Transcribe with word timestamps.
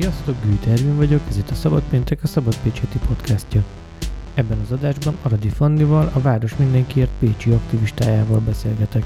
Sziasztok, 0.00 0.36
Gűt 0.44 0.66
Ervin 0.66 0.96
vagyok, 0.96 1.20
ez 1.28 1.36
itt 1.36 1.50
a 1.50 1.54
Szabad 1.54 1.82
Péntek, 1.90 2.22
a 2.22 2.26
Szabad 2.26 2.56
Pécseti 2.62 2.98
podcastja. 3.08 3.62
Ebben 4.34 4.58
az 4.58 4.72
adásban 4.72 5.16
Aradi 5.22 5.48
Fannival, 5.48 6.10
a 6.14 6.20
Város 6.20 6.56
Mindenkiért 6.56 7.10
Pécsi 7.18 7.50
aktivistájával 7.50 8.38
beszélgetek. 8.38 9.04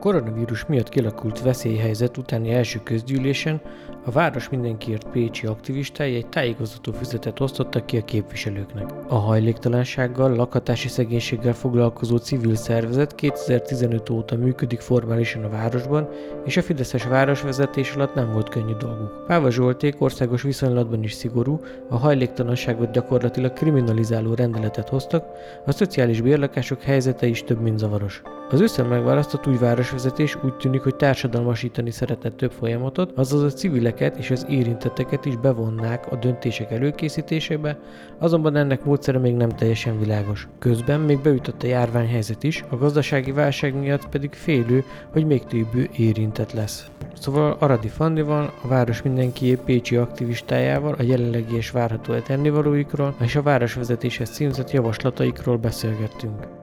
Koronavírus 0.00 0.66
miatt 0.66 0.88
kialakult 0.88 1.40
veszélyhelyzet 1.42 2.16
utáni 2.16 2.52
első 2.52 2.80
közgyűlésen 2.82 3.60
a 4.04 4.10
Város 4.10 4.48
Mindenkiért 4.48 5.10
Pécsi 5.10 5.46
aktivistái 5.46 6.14
egy 6.14 6.26
tájékoztató 6.26 6.92
füzetet 6.92 7.40
osztottak 7.40 7.86
ki 7.86 7.96
a 7.96 8.04
képviselőknek. 8.04 8.90
A 9.08 9.14
hajléktalansággal, 9.14 10.34
lakhatási 10.34 10.88
szegénységgel 10.88 11.52
foglalkozó 11.52 12.16
civil 12.16 12.54
szervezet 12.54 13.14
2015 13.14 14.10
óta 14.10 14.36
működik 14.36 14.80
formálisan 14.80 15.44
a 15.44 15.48
városban, 15.48 16.08
és 16.44 16.56
a 16.56 16.62
Fideszes 16.62 17.04
városvezetés 17.04 17.94
alatt 17.94 18.14
nem 18.14 18.32
volt 18.32 18.48
könnyű 18.48 18.74
dolguk. 18.74 19.24
Páva 19.26 19.50
Zsolték 19.50 20.00
országos 20.00 20.42
viszonylatban 20.42 21.02
is 21.02 21.12
szigorú, 21.12 21.60
a 21.88 21.96
hajléktalanságot 21.96 22.90
gyakorlatilag 22.90 23.52
kriminalizáló 23.52 24.34
rendeletet 24.34 24.88
hoztak, 24.88 25.24
a 25.66 25.72
szociális 25.72 26.20
bérlakások 26.20 26.82
helyzete 26.82 27.26
is 27.26 27.44
több 27.44 27.60
mint 27.60 27.78
zavaros. 27.78 28.22
Az 28.50 28.60
ősszel 28.60 28.84
megválasztott 28.84 29.46
új 29.46 29.56
városvezetés 29.56 30.38
úgy 30.44 30.54
tűnik, 30.54 30.82
hogy 30.82 30.96
társadalmasítani 30.96 31.90
szeretne 31.90 32.30
több 32.30 32.52
folyamatot, 32.52 33.12
azaz 33.14 33.42
a 33.42 33.48
civileket 33.48 34.16
és 34.16 34.30
az 34.30 34.46
érintetteket 34.48 35.24
is 35.24 35.36
bevonnák 35.36 36.12
a 36.12 36.16
döntések 36.16 36.70
előkészítésébe, 36.70 37.78
azonban 38.18 38.56
ennek 38.56 38.84
módszere 38.84 39.18
még 39.18 39.34
nem 39.34 39.48
teljesen 39.48 39.98
világos. 39.98 40.48
Közben 40.58 41.00
még 41.00 41.18
beütött 41.20 41.62
a 41.62 41.66
járványhelyzet 41.66 42.42
is, 42.42 42.64
a 42.68 42.76
gazdasági 42.76 43.32
válság 43.32 43.74
miatt 43.74 44.08
pedig 44.08 44.32
félő, 44.32 44.84
hogy 45.12 45.26
még 45.26 45.44
több 45.44 45.88
érintett 45.96 46.52
lesz. 46.52 46.90
Szóval 47.14 47.56
Aradi 47.58 47.88
Fandival, 47.88 48.52
a 48.62 48.68
város 48.68 49.02
mindenki 49.02 49.58
Pécsi 49.64 49.96
aktivistájával 49.96 50.94
a 50.98 51.02
jelenlegi 51.02 51.56
és 51.56 51.70
várható 51.70 52.12
etennivalóikról 52.12 53.14
és 53.20 53.36
a 53.36 53.42
városvezetéshez 53.42 54.30
címzett 54.30 54.70
javaslataikról 54.70 55.56
beszélgettünk 55.56 56.57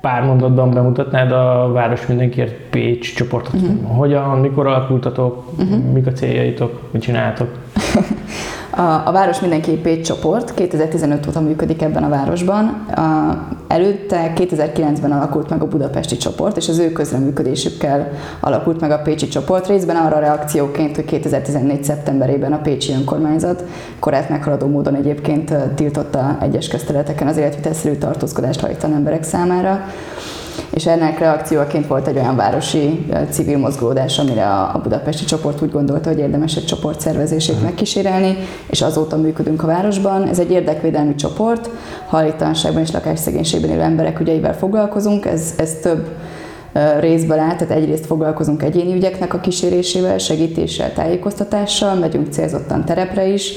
pár 0.00 0.24
mondatban 0.24 0.70
bemutatnád 0.70 1.32
a 1.32 1.72
Város 1.72 2.06
Mindenkiért 2.06 2.54
Pécs 2.70 3.14
csoportot? 3.14 3.54
Uh-huh. 3.54 3.96
Hogyan, 3.96 4.38
mikor 4.38 4.66
alakultatok, 4.66 5.52
uh-huh. 5.58 5.92
mik 5.92 6.06
a 6.06 6.12
céljaitok, 6.12 6.80
mit 6.92 7.02
csináltok? 7.02 7.48
A, 8.76 9.02
a 9.04 9.12
Város 9.12 9.40
Mindenki 9.40 9.70
Pécs 9.70 10.06
csoport 10.06 10.54
2015 10.54 11.26
óta 11.26 11.40
működik 11.40 11.82
ebben 11.82 12.04
a 12.04 12.08
városban. 12.08 12.66
A, 12.94 13.38
előtte 13.68 14.32
2009-ben 14.36 15.12
alakult 15.12 15.50
meg 15.50 15.62
a 15.62 15.68
budapesti 15.68 16.16
csoport, 16.16 16.56
és 16.56 16.68
az 16.68 16.78
ő 16.78 16.92
közreműködésükkel 16.92 18.10
alakult 18.40 18.80
meg 18.80 18.90
a 18.90 18.98
pécsi 18.98 19.28
csoport, 19.28 19.66
részben 19.66 19.96
arra 19.96 20.18
reakcióként, 20.18 20.94
hogy 20.94 21.04
2014. 21.04 21.84
szeptemberében 21.84 22.52
a 22.52 22.60
pécsi 22.60 22.92
önkormányzat 22.92 23.64
korát 23.98 24.28
meghaladó 24.28 24.66
módon 24.66 24.94
egyébként 24.94 25.54
tiltotta 25.74 26.38
egyes 26.40 26.68
közterületeken 26.68 27.26
az 27.26 27.36
életvitelszerű 27.36 27.94
tartózkodást 27.94 28.60
hajtan 28.60 28.92
emberek 28.92 29.22
számára 29.22 29.84
és 30.70 30.86
ennek 30.86 31.18
reakcióként 31.18 31.86
volt 31.86 32.06
egy 32.06 32.16
olyan 32.16 32.36
városi 32.36 33.06
civil 33.30 33.58
mozgódás, 33.58 34.18
amire 34.18 34.46
a 34.46 34.80
budapesti 34.82 35.24
csoport 35.24 35.62
úgy 35.62 35.70
gondolta, 35.70 36.08
hogy 36.08 36.18
érdemes 36.18 36.56
egy 36.56 36.64
csoport 36.64 37.00
szervezését 37.00 37.62
megkísérelni, 37.62 38.36
és 38.66 38.82
azóta 38.82 39.16
működünk 39.16 39.62
a 39.62 39.66
városban. 39.66 40.28
Ez 40.28 40.38
egy 40.38 40.50
érdekvédelmi 40.50 41.14
csoport, 41.14 41.70
hajléktalanságban 42.06 42.82
és 42.82 42.90
lakásszegénységben 42.90 43.70
élő 43.70 43.80
emberek 43.80 44.20
ügyeivel 44.20 44.54
foglalkozunk, 44.56 45.26
ez, 45.26 45.54
ez 45.56 45.74
több 45.82 46.08
részből 47.00 47.38
áll, 47.38 47.56
tehát 47.56 47.70
egyrészt 47.70 48.06
foglalkozunk 48.06 48.62
egyéni 48.62 48.94
ügyeknek 48.94 49.34
a 49.34 49.40
kísérésével, 49.40 50.18
segítéssel, 50.18 50.92
tájékoztatással, 50.92 51.94
megyünk 51.94 52.32
célzottan 52.32 52.84
terepre 52.84 53.26
is, 53.26 53.52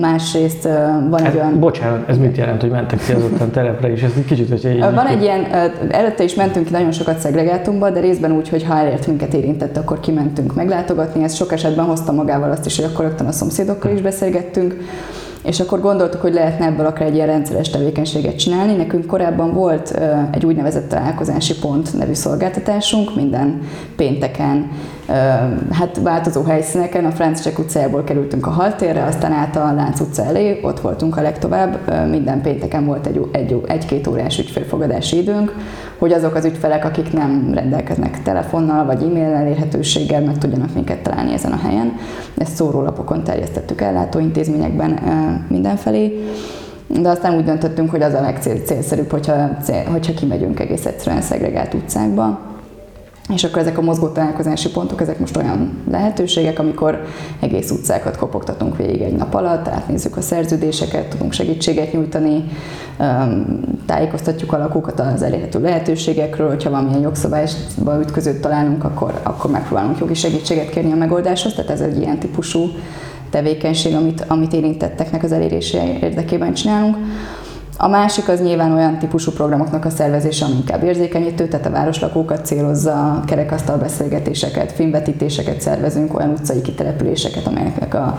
Másrészt 0.00 0.62
van 1.08 1.18
egy 1.18 1.24
hát, 1.24 1.34
olyan... 1.34 1.60
Bocsánat, 1.60 2.08
ez 2.08 2.18
mit 2.18 2.36
jelent, 2.36 2.60
hogy 2.60 2.70
mentek 2.70 3.00
célzottan 3.00 3.50
telepre 3.50 3.92
is? 3.92 4.02
Ez 4.02 4.12
egy 4.16 4.24
kicsit, 4.24 4.48
hogyha 4.48 4.68
így... 4.68 4.80
Van 4.80 5.06
egy 5.06 5.22
ilyen, 5.22 5.44
előtte 5.90 6.24
is 6.24 6.34
mentünk 6.34 6.66
ki 6.66 6.72
nagyon 6.72 6.92
sokat 6.92 7.18
szegregátumba, 7.18 7.90
de 7.90 8.00
részben 8.00 8.32
úgy, 8.32 8.48
hogy 8.48 8.64
ha 8.64 8.76
elért 8.76 9.06
minket 9.06 9.34
érintett, 9.34 9.76
akkor 9.76 10.00
kimentünk 10.00 10.54
meglátogatni. 10.54 11.22
Ez 11.22 11.34
sok 11.34 11.52
esetben 11.52 11.84
hozta 11.84 12.12
magával 12.12 12.50
azt 12.50 12.66
is, 12.66 12.76
hogy 12.76 12.84
akkor 12.84 13.04
rögtön 13.04 13.26
a 13.26 13.32
szomszédokkal 13.32 13.92
is 13.92 14.00
beszélgettünk 14.00 14.74
és 15.46 15.60
akkor 15.60 15.80
gondoltuk, 15.80 16.20
hogy 16.20 16.32
lehetne 16.32 16.66
ebből 16.66 16.86
akár 16.86 17.06
egy 17.06 17.14
ilyen 17.14 17.26
rendszeres 17.26 17.70
tevékenységet 17.70 18.38
csinálni. 18.38 18.74
Nekünk 18.74 19.06
korábban 19.06 19.52
volt 19.52 20.00
egy 20.30 20.46
úgynevezett 20.46 20.88
találkozási 20.88 21.54
pont 21.58 21.98
nevű 21.98 22.12
szolgáltatásunk, 22.12 23.14
minden 23.14 23.60
pénteken, 23.96 24.70
hát 25.70 26.00
változó 26.02 26.42
helyszíneken, 26.42 27.04
a 27.04 27.10
Franz 27.10 27.42
Csek 27.42 27.58
utcájából 27.58 28.04
kerültünk 28.04 28.46
a 28.46 28.50
Haltérre, 28.50 29.04
aztán 29.04 29.32
át 29.32 29.56
a 29.56 29.72
Lánc 29.72 30.00
utca 30.00 30.24
elé, 30.24 30.60
ott 30.62 30.80
voltunk 30.80 31.16
a 31.16 31.22
legtovább, 31.22 31.78
minden 32.10 32.40
pénteken 32.40 32.84
volt 32.86 33.06
egy, 33.06 33.20
egy, 33.32 33.60
egy-két 33.66 34.06
órás 34.06 34.38
ügyfélfogadási 34.38 35.16
időnk, 35.16 35.54
hogy 35.98 36.12
azok 36.12 36.34
az 36.34 36.44
ügyfelek, 36.44 36.84
akik 36.84 37.12
nem 37.12 37.50
rendelkeznek 37.54 38.22
telefonnal 38.22 38.84
vagy 38.84 39.02
e-mail 39.02 39.34
elérhetőséggel, 39.34 40.20
meg 40.20 40.38
tudjanak 40.38 40.74
minket 40.74 41.02
találni 41.02 41.32
ezen 41.32 41.52
a 41.52 41.60
helyen. 41.66 41.92
Ezt 42.36 42.54
szórólapokon 42.54 43.24
terjesztettük 43.24 43.80
ellátóintézményekben 43.80 44.98
mindenfelé. 45.48 46.24
De 46.86 47.08
aztán 47.08 47.36
úgy 47.36 47.44
döntöttünk, 47.44 47.90
hogy 47.90 48.02
az 48.02 48.14
a 48.14 48.20
legcélszerűbb, 48.20 49.10
hogyha, 49.10 49.56
cél, 49.62 49.84
hogyha 49.84 50.14
kimegyünk 50.14 50.60
egész 50.60 50.86
egyszerűen 50.86 51.22
szegregált 51.22 51.74
utcákba, 51.74 52.54
és 53.34 53.44
akkor 53.44 53.58
ezek 53.58 53.78
a 53.78 53.82
mozgó 53.82 54.08
találkozási 54.08 54.70
pontok, 54.70 55.00
ezek 55.00 55.18
most 55.18 55.36
olyan 55.36 55.82
lehetőségek, 55.90 56.58
amikor 56.58 57.04
egész 57.40 57.70
utcákat 57.70 58.16
kopogtatunk 58.16 58.76
végig 58.76 59.00
egy 59.00 59.16
nap 59.16 59.34
alatt, 59.34 59.68
átnézzük 59.68 60.16
a 60.16 60.20
szerződéseket, 60.20 61.08
tudunk 61.08 61.32
segítséget 61.32 61.92
nyújtani, 61.92 62.44
tájékoztatjuk 63.86 64.52
a 64.52 64.58
lakókat 64.58 65.00
az 65.00 65.22
elérhető 65.22 65.60
lehetőségekről, 65.60 66.48
hogyha 66.48 66.70
valamilyen 66.70 67.00
jogszabályba 67.00 68.00
ütközőt 68.00 68.40
találunk, 68.40 68.84
akkor, 68.84 69.20
akkor 69.22 69.50
megpróbálunk 69.50 69.98
jogi 69.98 70.14
segítséget 70.14 70.70
kérni 70.70 70.92
a 70.92 70.96
megoldáshoz, 70.96 71.54
tehát 71.54 71.70
ez 71.70 71.80
egy 71.80 72.00
ilyen 72.00 72.18
típusú 72.18 72.68
tevékenység, 73.30 73.94
amit, 73.94 74.24
amit 74.28 74.52
érintetteknek 74.52 75.22
az 75.22 75.32
elérése 75.32 75.98
érdekében 76.00 76.54
csinálunk. 76.54 76.96
A 77.78 77.88
másik 77.88 78.28
az 78.28 78.40
nyilván 78.40 78.72
olyan 78.72 78.98
típusú 78.98 79.32
programoknak 79.32 79.84
a 79.84 79.90
szervezése, 79.90 80.44
ami 80.44 80.54
inkább 80.54 80.82
érzékenyítő, 80.82 81.48
tehát 81.48 81.66
a 81.66 81.70
városlakókat 81.70 82.46
célozza, 82.46 83.22
kerekasztal 83.26 83.76
beszélgetéseket, 83.76 84.72
filmvetítéseket 84.72 85.60
szervezünk, 85.60 86.18
olyan 86.18 86.30
utcai 86.30 86.60
kitelepüléseket, 86.60 87.46
amelyeknek 87.46 87.94
a, 87.94 88.18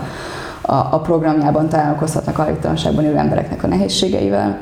a, 0.68 0.94
a 0.94 1.00
programjában 1.00 1.68
találkozhatnak 1.68 2.36
hajléktalanságban 2.36 3.04
élő 3.04 3.16
embereknek 3.16 3.62
a 3.62 3.66
nehézségeivel. 3.66 4.58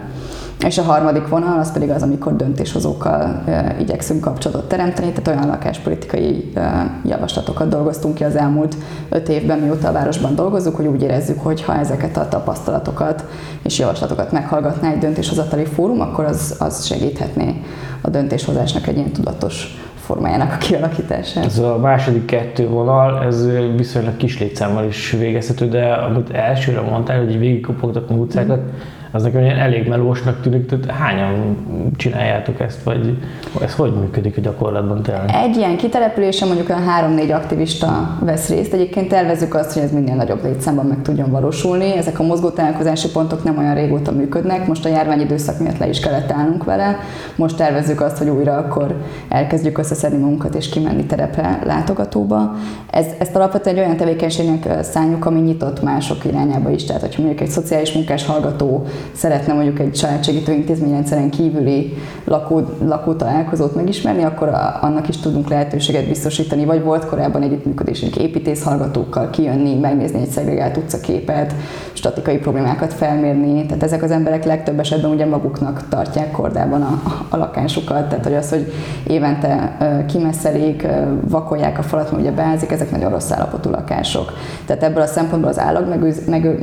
És 0.64 0.78
a 0.78 0.82
harmadik 0.82 1.28
vonal 1.28 1.58
az 1.58 1.72
pedig 1.72 1.90
az, 1.90 2.02
amikor 2.02 2.36
döntéshozókkal 2.36 3.42
e, 3.46 3.76
igyekszünk 3.80 4.20
kapcsolatot 4.20 4.68
teremteni, 4.68 5.12
tehát 5.12 5.28
olyan 5.28 5.46
lakáspolitikai 5.46 6.50
e, 6.54 6.90
javaslatokat 7.04 7.68
dolgoztunk 7.68 8.14
ki 8.14 8.24
az 8.24 8.36
elmúlt 8.36 8.76
öt 9.08 9.28
évben, 9.28 9.58
mióta 9.58 9.88
a 9.88 9.92
városban 9.92 10.34
dolgozunk, 10.34 10.76
hogy 10.76 10.86
úgy 10.86 11.02
érezzük, 11.02 11.40
hogy 11.42 11.62
ha 11.62 11.78
ezeket 11.78 12.16
a 12.16 12.28
tapasztalatokat 12.28 13.24
és 13.62 13.78
javaslatokat 13.78 14.32
meghallgatná 14.32 14.90
egy 14.90 14.98
döntéshozatali 14.98 15.64
fórum, 15.64 16.00
akkor 16.00 16.24
az, 16.24 16.56
az 16.58 16.84
segíthetné 16.84 17.62
a 18.00 18.10
döntéshozásnak 18.10 18.86
egy 18.86 18.96
ilyen 18.96 19.12
tudatos 19.12 19.86
formájának 20.06 20.52
a 20.52 20.56
kialakítását. 20.56 21.44
Ez 21.44 21.58
a 21.58 21.78
második 21.78 22.24
kettő 22.24 22.68
vonal, 22.68 23.24
ez 23.24 23.46
viszonylag 23.76 24.16
kis 24.16 24.38
létszámmal 24.38 24.84
is 24.84 25.10
végezhető, 25.10 25.68
de 25.68 25.92
amit 25.92 26.30
elsőre 26.30 26.80
mondtál, 26.80 27.18
hogy 27.18 27.38
végigkopogtatni 27.38 28.16
utcákat, 28.16 28.58
mm 28.58 28.95
az 29.10 29.22
nekem 29.22 29.42
ilyen 29.42 29.58
elég 29.58 29.88
melósnak 29.88 30.40
tűnik, 30.40 30.66
tehát 30.66 30.90
hányan 30.90 31.56
csináljátok 31.96 32.60
ezt, 32.60 32.82
vagy 32.82 33.18
ez 33.60 33.74
hogy 33.74 33.92
működik 33.92 34.36
a 34.36 34.40
gyakorlatban 34.40 35.02
tényleg? 35.02 35.30
Egy 35.44 35.56
ilyen 35.56 35.76
kitelepülésen 35.76 36.48
mondjuk 36.48 36.68
olyan 36.68 36.82
három-négy 36.82 37.30
aktivista 37.30 38.18
vesz 38.20 38.48
részt. 38.48 38.72
Egyébként 38.72 39.08
tervezzük 39.08 39.54
azt, 39.54 39.72
hogy 39.72 39.82
ez 39.82 39.92
minél 39.92 40.14
nagyobb 40.14 40.44
létszámban 40.44 40.86
meg 40.86 41.02
tudjon 41.02 41.30
valósulni. 41.30 41.96
Ezek 41.96 42.18
a 42.18 42.22
mozgó 42.22 42.50
találkozási 42.50 43.10
pontok 43.10 43.44
nem 43.44 43.58
olyan 43.58 43.74
régóta 43.74 44.12
működnek, 44.12 44.66
most 44.66 44.84
a 44.84 44.88
járványidőszak 44.88 45.58
miatt 45.58 45.78
le 45.78 45.88
is 45.88 46.00
kellett 46.00 46.32
állnunk 46.32 46.64
vele. 46.64 46.96
Most 47.36 47.56
tervezzük 47.56 48.00
azt, 48.00 48.18
hogy 48.18 48.28
újra 48.28 48.56
akkor 48.56 48.94
elkezdjük 49.28 49.78
összeszedni 49.78 50.18
magunkat 50.18 50.54
és 50.54 50.68
kimenni 50.68 51.04
terepre 51.04 51.58
látogatóba. 51.64 52.54
Ez, 52.90 53.06
ezt 53.18 53.36
alapvetően 53.36 53.76
egy 53.76 53.82
olyan 53.82 53.96
tevékenységnek 53.96 54.82
szálljuk, 54.82 55.26
ami 55.26 55.40
nyitott 55.40 55.82
mások 55.82 56.24
irányába 56.24 56.70
is. 56.70 56.84
Tehát, 56.84 57.02
hogyha 57.02 57.22
mondjuk 57.22 57.42
egy 57.42 57.50
szociális 57.50 57.92
munkás 57.92 58.26
hallgató 58.26 58.86
szeretne 59.12 59.52
mondjuk 59.52 59.78
egy 59.78 59.92
családsegítő 59.92 60.52
intézményrendszeren 60.52 61.30
kívüli 61.30 61.94
lakó, 62.24 62.62
lakó 62.84 63.12
találkozót 63.12 63.74
megismerni, 63.74 64.24
akkor 64.24 64.48
a, 64.48 64.78
annak 64.80 65.08
is 65.08 65.16
tudunk 65.16 65.48
lehetőséget 65.48 66.08
biztosítani, 66.08 66.64
vagy 66.64 66.82
volt 66.82 67.06
korábban 67.06 67.42
együttműködésünk 67.42 68.16
építész 68.16 68.62
hallgatókkal 68.62 69.30
kijönni, 69.30 69.74
megnézni 69.74 70.20
egy 70.20 70.28
szegregált 70.28 70.76
utcaképet, 70.76 71.54
statikai 71.92 72.36
problémákat 72.38 72.92
felmérni. 72.92 73.66
Tehát 73.66 73.82
ezek 73.82 74.02
az 74.02 74.10
emberek 74.10 74.44
legtöbb 74.44 74.78
esetben 74.78 75.10
ugye 75.10 75.26
maguknak 75.26 75.88
tartják 75.88 76.30
kordában 76.30 76.82
a, 76.82 77.02
a 77.28 77.36
lakásukat, 77.36 78.08
tehát 78.08 78.24
hogy 78.24 78.34
az, 78.34 78.50
hogy 78.50 78.72
évente 79.06 79.76
kimesszelik, 80.08 80.86
vakolják 81.28 81.78
a 81.78 81.82
falat, 81.82 82.10
mert 82.10 82.22
ugye 82.22 82.32
beázik, 82.32 82.70
ezek 82.70 82.90
nagyon 82.90 83.10
rossz 83.10 83.30
állapotú 83.30 83.70
lakások. 83.70 84.32
Tehát 84.66 84.82
ebből 84.82 85.02
a 85.02 85.06
szempontból 85.06 85.50
az 85.50 85.58
állag 85.58 85.84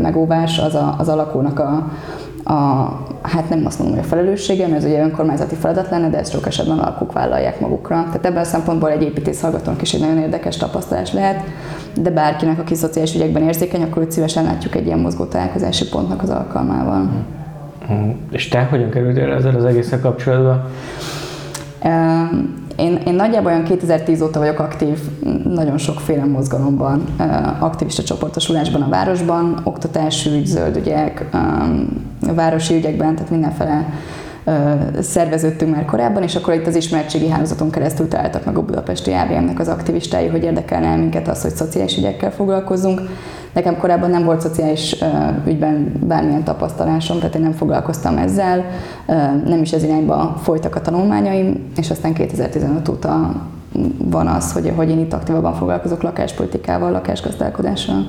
megóvás 0.01 0.59
az 0.59 0.75
a, 0.75 0.95
az 0.97 1.07
alakónak 1.07 1.59
a, 1.59 1.91
a, 2.43 2.53
hát 3.21 3.49
nem 3.49 3.65
azt 3.65 3.79
mondom, 3.79 3.97
hogy 3.97 4.05
a 4.05 4.09
felelőssége, 4.09 4.67
mert 4.67 4.83
ez 4.83 4.89
ugye 4.89 5.01
önkormányzati 5.01 5.55
feladat 5.55 5.89
lenne, 5.89 6.09
de 6.09 6.17
ezt 6.17 6.31
sok 6.31 6.47
esetben 6.47 6.79
alkuk 6.79 7.13
vállalják 7.13 7.59
magukra. 7.59 8.03
Tehát 8.03 8.25
ebben 8.25 8.41
a 8.41 8.43
szempontból 8.43 8.89
egy 8.89 9.01
építész 9.01 9.41
hallgatónak 9.41 9.81
is 9.81 9.93
egy 9.93 9.99
nagyon 9.99 10.17
érdekes 10.17 10.57
tapasztalás 10.57 11.13
lehet, 11.13 11.43
de 12.01 12.09
bárkinek, 12.09 12.59
aki 12.59 12.75
szociális 12.75 13.15
ügyekben 13.15 13.43
érzékeny, 13.43 13.81
akkor 13.81 14.05
szívesen 14.09 14.43
látjuk 14.43 14.75
egy 14.75 14.85
ilyen 14.85 14.99
mozgó 14.99 15.25
találkozási 15.25 15.89
pontnak 15.89 16.21
az 16.21 16.29
alkalmával. 16.29 17.09
És 18.31 18.47
te 18.47 18.63
hogyan 18.63 18.89
kerültél 18.89 19.31
ezzel 19.31 19.55
az 19.55 19.65
egésszel 19.65 19.99
kapcsolatban? 19.99 20.65
Én, 22.75 22.95
én 23.05 23.13
nagyjából 23.13 23.51
olyan 23.51 23.63
2010 23.63 24.21
óta 24.21 24.39
vagyok 24.39 24.59
aktív 24.59 24.99
nagyon 25.43 25.77
sokféle 25.77 26.25
mozgalomban, 26.25 27.03
aktivista 27.59 28.03
csoportosulásban 28.03 28.81
a 28.81 28.89
városban, 28.89 29.61
oktatásügy, 29.63 30.45
zöldügyek, 30.45 31.25
városi 32.35 32.75
ügyekben, 32.75 33.15
tehát 33.15 33.29
mindenfele 33.29 33.85
szerveződtünk 35.01 35.75
már 35.75 35.85
korábban, 35.85 36.23
és 36.23 36.35
akkor 36.35 36.53
itt 36.53 36.67
az 36.67 36.75
ismertségi 36.75 37.29
hálózaton 37.29 37.69
keresztül 37.69 38.07
találtak 38.07 38.45
meg 38.45 38.57
a 38.57 38.65
budapesti 38.65 39.11
AVM-nek 39.11 39.59
az 39.59 39.67
aktivistái, 39.67 40.27
hogy 40.27 40.43
érdekelne 40.43 40.95
minket 40.95 41.27
az, 41.27 41.41
hogy 41.41 41.55
szociális 41.55 41.97
ügyekkel 41.97 42.31
foglalkozunk. 42.31 43.01
Nekem 43.53 43.77
korábban 43.77 44.09
nem 44.09 44.23
volt 44.23 44.41
szociális 44.41 44.95
ügyben 45.45 45.91
bármilyen 46.07 46.43
tapasztalásom, 46.43 47.17
tehát 47.17 47.35
én 47.35 47.41
nem 47.41 47.51
foglalkoztam 47.51 48.17
ezzel, 48.17 48.65
nem 49.45 49.61
is 49.61 49.71
ez 49.71 49.83
irányba 49.83 50.37
folytak 50.41 50.75
a 50.75 50.81
tanulmányaim, 50.81 51.71
és 51.77 51.89
aztán 51.89 52.13
2015 52.13 52.87
óta 52.89 53.31
van 53.97 54.27
az, 54.27 54.53
hogy, 54.53 54.71
hogy 54.75 54.89
én 54.89 54.99
itt 54.99 55.13
aktívabban 55.13 55.53
foglalkozok 55.53 56.01
lakáspolitikával, 56.01 56.91
lakásgazdálkodással. 56.91 58.05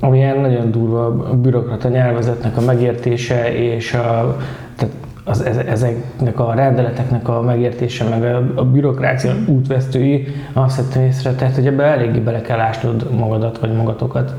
Ami 0.00 0.18
ilyen 0.18 0.38
nagyon 0.38 0.70
durva 0.70 1.04
a 1.04 1.36
bürokrata 1.36 1.88
nyelvezetnek 1.88 2.56
a 2.56 2.60
megértése 2.60 3.54
és 3.54 3.94
a, 3.94 4.36
tehát 4.76 4.94
az, 5.24 5.40
ezeknek 5.66 6.40
a 6.40 6.54
rendeleteknek 6.54 7.28
a 7.28 7.40
megértése, 7.40 8.04
meg 8.08 8.22
a, 8.22 8.52
a 8.54 8.64
bürokrácia 8.64 9.34
útvesztői, 9.46 10.26
azt 10.52 10.76
vettem 10.76 11.02
észre, 11.02 11.34
tehát 11.34 11.54
hogy 11.54 11.66
ebbe 11.66 11.82
eléggé 11.82 12.18
bele 12.18 12.40
kell 12.40 12.60
ásnod 12.60 13.10
magadat, 13.18 13.58
vagy 13.58 13.72
magatokat. 13.72 14.34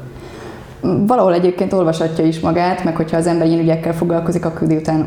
Valahol 0.81 1.33
egyébként 1.33 1.73
olvashatja 1.73 2.25
is 2.25 2.39
magát, 2.39 2.83
meg 2.83 2.95
hogyha 2.95 3.17
az 3.17 3.27
ember 3.27 3.47
ilyen 3.47 3.59
ügyekkel 3.59 3.93
foglalkozik, 3.93 4.45
akkor 4.45 4.67
után 4.71 5.05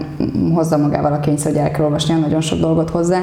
hozza 0.54 0.76
magával 0.76 1.12
a 1.12 1.20
kényszer, 1.20 1.52
hogy 1.52 1.60
el 1.60 1.70
kell 1.70 1.84
olvasni 1.84 2.14
nagyon 2.14 2.40
sok 2.40 2.58
dolgot 2.58 2.90
hozzá. 2.90 3.20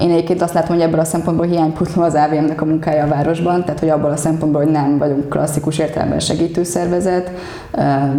Én 0.00 0.10
egyébként 0.10 0.42
azt 0.42 0.54
látom, 0.54 0.76
hogy 0.76 0.84
ebből 0.84 1.00
a 1.00 1.04
szempontból 1.04 1.46
hiánypotló 1.46 2.02
az 2.02 2.14
AVM-nek 2.14 2.60
a 2.60 2.64
munkája 2.64 3.04
a 3.04 3.08
városban, 3.08 3.64
tehát 3.64 3.80
hogy 3.80 3.88
abból 3.88 4.10
a 4.10 4.16
szempontból, 4.16 4.62
hogy 4.62 4.72
nem 4.72 4.98
vagyunk 4.98 5.28
klasszikus 5.28 5.78
értelemben 5.78 6.20
segítőszervezet, 6.20 7.30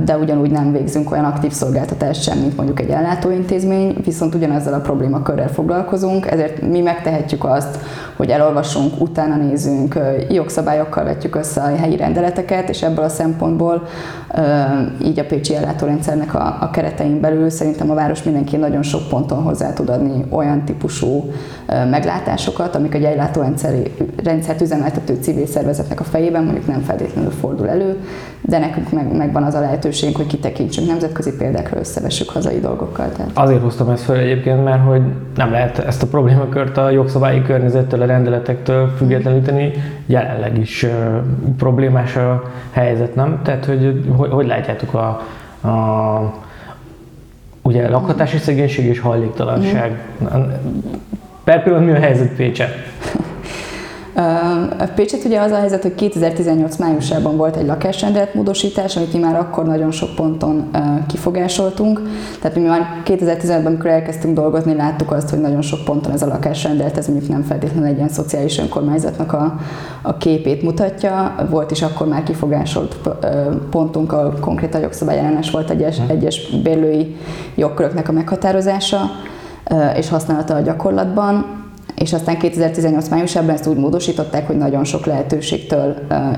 de 0.04 0.18
ugyanúgy 0.18 0.52
nem 0.52 0.72
végzünk 0.72 1.12
olyan 1.12 1.26
aktív 1.26 1.52
szolgáltatást 1.52 2.22
sem, 2.22 2.38
mint 2.38 2.56
mondjuk 2.58 2.80
egy 2.80 2.90
ellátóintézmény, 2.90 3.96
viszont 4.04 4.36
ugyanezzel 4.36 4.74
a 4.74 4.80
problémakörrel 4.80 5.50
foglalkozunk, 5.50 6.32
ezért 6.32 6.62
mi 6.62 6.82
megtehetjük 6.82 7.44
azt, 7.44 7.80
hogy 8.16 8.30
elolvasunk, 8.30 9.02
utána 9.02 9.36
nézünk, 9.36 10.00
jogszabályokkal 10.30 11.04
vetjük 11.04 11.36
össze 11.36 11.62
a 11.62 11.76
helyi 11.76 11.96
rendeleteket, 11.96 12.70
és 12.70 12.82
ebből 12.82 13.06
a 13.06 13.10
szempontból 13.10 13.88
így 15.04 15.20
a 15.20 15.26
Pécsi 15.26 15.56
ellátórendszernek 15.56 16.36
a, 16.36 16.58
a 16.62 16.70
keretein 16.70 17.20
belül 17.20 17.50
szerintem 17.50 17.92
a 17.92 17.94
város 17.94 18.24
mindenki 18.24 18.56
nagyon 18.56 18.84
sok 18.84 19.08
ponton 19.10 19.44
hozzá 19.44 19.74
tud 19.74 19.90
adni 19.90 20.26
olyan 20.30 20.64
típusú 20.66 21.17
meglátásokat, 21.90 22.76
amik 22.76 22.94
egy 22.94 23.04
ellátórendszert 23.04 24.62
üzemeltető 24.62 25.18
civil 25.22 25.46
szervezetnek 25.46 26.00
a 26.00 26.04
fejében 26.04 26.44
mondjuk 26.44 26.68
nem 26.68 26.82
feltétlenül 26.82 27.32
fordul 27.32 27.70
elő, 27.70 27.98
de 28.42 28.58
nekünk 28.58 28.92
meg, 28.92 29.16
megvan 29.16 29.44
az 29.44 29.54
a 29.54 29.60
lehetőség, 29.60 30.16
hogy 30.16 30.28
kitekintsünk 30.28 30.88
nemzetközi 30.88 31.36
példákról, 31.36 31.80
összevessük 31.80 32.30
hazai 32.30 32.60
dolgokkal. 32.60 33.12
Tehát. 33.12 33.32
Azért 33.34 33.62
hoztam 33.62 33.90
ezt 33.90 34.04
fel 34.04 34.18
egyébként, 34.18 34.64
mert 34.64 34.86
hogy 34.86 35.02
nem 35.36 35.52
lehet 35.52 35.80
ezt 35.80 36.04
a 36.04 36.08
problémakört 36.08 36.78
a 36.78 36.90
jogszabályi 36.90 37.42
környezettől, 37.42 38.02
a 38.02 38.06
rendeletektől 38.06 38.94
függetleníteni. 38.98 39.72
Jelenleg 40.06 40.58
is 40.58 40.86
problémás 41.58 42.16
a 42.16 42.44
helyzet, 42.72 43.16
nem? 43.16 43.40
Tehát, 43.44 43.66
hogy 43.66 44.04
hogy, 44.16 44.30
hogy 44.30 44.48
látjátok 44.48 44.94
a, 44.94 45.08
a 45.68 46.46
ugye 47.68 47.90
lakhatási 47.90 48.38
szegénység 48.38 48.86
és 48.86 49.00
hajléktalanság. 49.00 50.00
Mm. 50.24 50.42
Per 51.44 51.64
pillanat 51.64 51.86
mi 51.86 51.92
a 51.92 52.00
helyzet 52.00 52.36
Pécset? 52.36 52.70
A 54.80 54.84
Pécset 54.96 55.24
ugye 55.24 55.40
az 55.40 55.52
a 55.52 55.56
helyzet, 55.56 55.82
hogy 55.82 55.96
2018 55.96 56.78
májusában 56.78 57.38
volt 57.38 57.56
egy 57.56 57.66
lakásrendelet 57.66 58.34
módosítás, 58.34 58.96
amit 58.96 59.14
mi 59.14 59.20
már 59.20 59.36
akkor 59.36 59.66
nagyon 59.66 59.92
sok 59.92 60.16
ponton 60.16 60.70
kifogásoltunk. 61.08 62.02
Tehát 62.42 62.58
mi 62.58 62.64
már 62.64 63.02
2015-ben, 63.06 63.66
amikor 63.66 63.90
elkezdtünk 63.90 64.36
dolgozni, 64.36 64.76
láttuk 64.76 65.12
azt, 65.12 65.30
hogy 65.30 65.40
nagyon 65.40 65.62
sok 65.62 65.86
ponton 65.86 66.12
ez 66.12 66.22
a 66.22 66.28
lakásrendelet, 66.28 66.98
ez 66.98 67.08
mondjuk 67.08 67.30
nem 67.30 67.44
feltétlenül 67.44 67.88
egy 67.88 67.96
ilyen 67.96 68.10
szociális 68.10 68.60
önkormányzatnak 68.60 69.34
a, 69.34 69.60
a 70.02 70.18
képét 70.18 70.62
mutatja. 70.62 71.36
Volt 71.50 71.72
is 71.72 71.82
akkor 71.82 72.08
már 72.08 72.24
kifogásolt 72.24 72.98
pontunk, 73.70 74.14
a 74.14 74.34
konkrét 74.40 74.78
jogszabály 74.82 75.18
ellenes 75.18 75.52
volt 75.52 75.70
egyes, 75.70 75.98
hm. 75.98 76.12
egyes 76.12 76.50
bérlői 76.64 77.16
jogköröknek 77.58 78.10
a 78.10 78.12
meghatározása 78.12 79.10
és 79.96 80.10
használata 80.10 80.56
a 80.56 80.62
gyakorlatban 80.62 81.57
és 82.02 82.14
aztán 82.14 82.38
2018 82.38 83.08
májusában 83.10 83.50
ezt 83.50 83.68
úgy 83.68 83.78
módosították, 83.78 84.48
hogy 84.48 84.58
nagyon 84.58 84.84
sok 84.84 85.06
lehetőségtől 85.06 85.96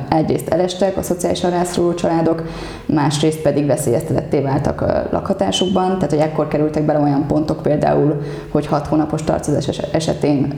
egyrészt 0.10 0.50
elestek 0.50 0.98
a 0.98 1.02
szociálisan 1.02 1.50
rászoruló 1.50 1.94
családok, 1.94 2.44
másrészt 2.86 3.42
pedig 3.42 3.66
veszélyeztetetté 3.66 4.40
váltak 4.40 4.82
a 4.82 5.08
lakhatásukban, 5.12 5.88
tehát 5.88 6.10
hogy 6.10 6.20
ekkor 6.20 6.48
kerültek 6.48 6.84
bele 6.84 7.00
olyan 7.00 7.28
pontok 7.28 7.62
például, 7.62 8.22
hogy 8.52 8.66
6 8.66 8.88
hónapos 8.88 9.24
tartozás 9.24 9.68
esetén 9.92 10.54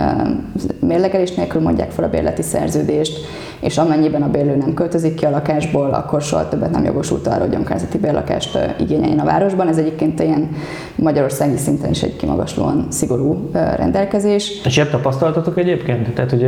mérlegelés 0.79 1.33
nélkül 1.33 1.61
mondják 1.61 1.91
fel 1.91 2.05
a 2.05 2.09
bérleti 2.09 2.41
szerződést, 2.41 3.19
és 3.59 3.77
amennyiben 3.77 4.21
a 4.21 4.29
bérlő 4.29 4.55
nem 4.55 4.73
költözik 4.73 5.15
ki 5.15 5.25
a 5.25 5.29
lakásból, 5.29 5.89
akkor 5.93 6.21
soha 6.21 6.47
többet 6.47 6.71
nem 6.71 6.83
jogosult 6.83 7.27
arra, 7.27 7.39
hogy 7.39 7.55
önkormányzati 7.55 7.97
bérlakást 7.97 8.57
igényeljen 8.79 9.19
a 9.19 9.25
városban. 9.25 9.67
Ez 9.67 9.77
egyébként 9.77 10.19
ilyen 10.19 10.49
magyarországi 10.95 11.57
szinten 11.57 11.89
is 11.89 12.03
egy 12.03 12.15
kimagaslóan 12.15 12.87
szigorú 12.89 13.49
rendelkezés. 13.53 14.61
És 14.65 14.77
tapasztaltatok 14.91 15.57
egyébként? 15.57 16.13
Tehát, 16.13 16.29
hogy 16.29 16.41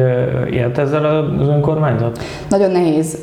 élt 0.53 0.77
ezzel 0.77 1.05
az 1.05 1.47
önkormányzat? 1.47 2.19
Nagyon 2.50 2.71
nehéz 2.71 3.17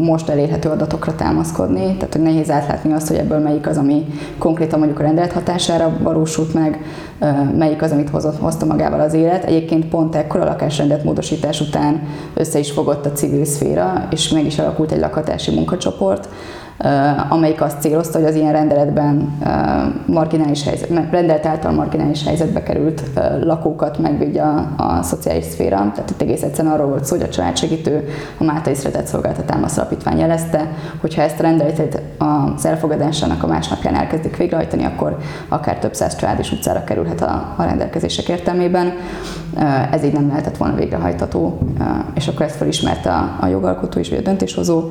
most 0.00 0.28
elérhető 0.28 0.68
adatokra 0.68 1.14
támaszkodni, 1.14 1.96
tehát 1.96 2.12
hogy 2.12 2.22
nehéz 2.22 2.50
átlátni 2.50 2.92
azt, 2.92 3.08
hogy 3.08 3.16
ebből 3.16 3.38
melyik 3.38 3.66
az, 3.66 3.76
ami 3.76 4.06
konkrétan 4.38 4.78
mondjuk 4.78 5.00
a 5.00 5.02
rendelet 5.02 5.32
hatására 5.32 5.96
valósult 6.02 6.54
meg, 6.54 6.78
melyik 7.56 7.82
az, 7.82 7.92
amit 7.92 8.10
hozott, 8.10 8.38
hozta 8.38 8.66
magával 8.66 9.00
az 9.00 9.14
élet. 9.14 9.44
Egyébként 9.44 9.86
pont 9.86 10.14
ekkor 10.14 10.40
a 10.40 10.44
lakásrendet 10.44 11.04
módosítás 11.04 11.60
után 11.60 12.02
össze 12.34 12.58
is 12.58 12.70
fogott 12.70 13.06
a 13.06 13.12
civil 13.12 13.44
szféra, 13.44 14.06
és 14.10 14.28
meg 14.28 14.44
is 14.44 14.58
alakult 14.58 14.92
egy 14.92 15.00
lakhatási 15.00 15.54
munkacsoport, 15.54 16.28
amelyik 17.28 17.60
azt 17.60 17.80
célozta, 17.80 18.18
hogy 18.18 18.26
az 18.26 18.34
ilyen 18.34 18.52
rendeletben 18.52 19.38
marginális 20.06 20.64
helyzet, 20.64 21.10
rendelt 21.10 21.46
által 21.46 21.72
marginális 21.72 22.24
helyzetbe 22.24 22.62
került 22.62 23.02
lakókat 23.42 23.98
megvédje 23.98 24.42
a, 24.42 24.74
a 24.76 25.02
szociális 25.02 25.44
szféra. 25.44 25.76
Tehát 25.76 26.10
itt 26.10 26.20
egész 26.20 26.42
egyszerűen 26.42 26.74
arról 26.74 26.86
volt 26.86 27.04
szó, 27.04 27.16
hogy 27.16 27.24
a 27.24 27.28
családsegítő 27.28 28.08
a 28.38 28.44
Máltai 28.44 28.74
Szeretett 28.74 29.06
Szolgáltatás 29.06 29.76
Alapítvány 29.76 30.18
jelezte, 30.18 30.70
hogy 31.00 31.14
ha 31.14 31.22
ezt 31.22 31.38
a 31.38 31.42
rendeletet 31.42 32.02
az 32.18 32.64
elfogadásának 32.64 33.42
a 33.42 33.46
másnapján 33.46 33.94
elkezdik 33.94 34.36
végrehajtani, 34.36 34.84
akkor 34.84 35.16
akár 35.48 35.78
több 35.78 35.94
száz 35.94 36.16
család 36.16 36.38
is 36.38 36.52
utcára 36.52 36.84
kerülhet 36.84 37.20
a, 37.20 37.54
a 37.56 37.62
rendelkezések 37.62 38.28
értelmében. 38.28 38.92
Ez 39.90 40.04
így 40.04 40.12
nem 40.12 40.28
lehetett 40.28 40.56
volna 40.56 40.74
végrehajtható, 40.74 41.58
és 42.14 42.28
akkor 42.28 42.46
ezt 42.46 42.56
felismerte 42.56 43.10
a, 43.10 43.36
a 43.40 43.46
jogalkotó 43.46 43.98
és 43.98 44.10
a 44.10 44.20
döntéshozó 44.20 44.82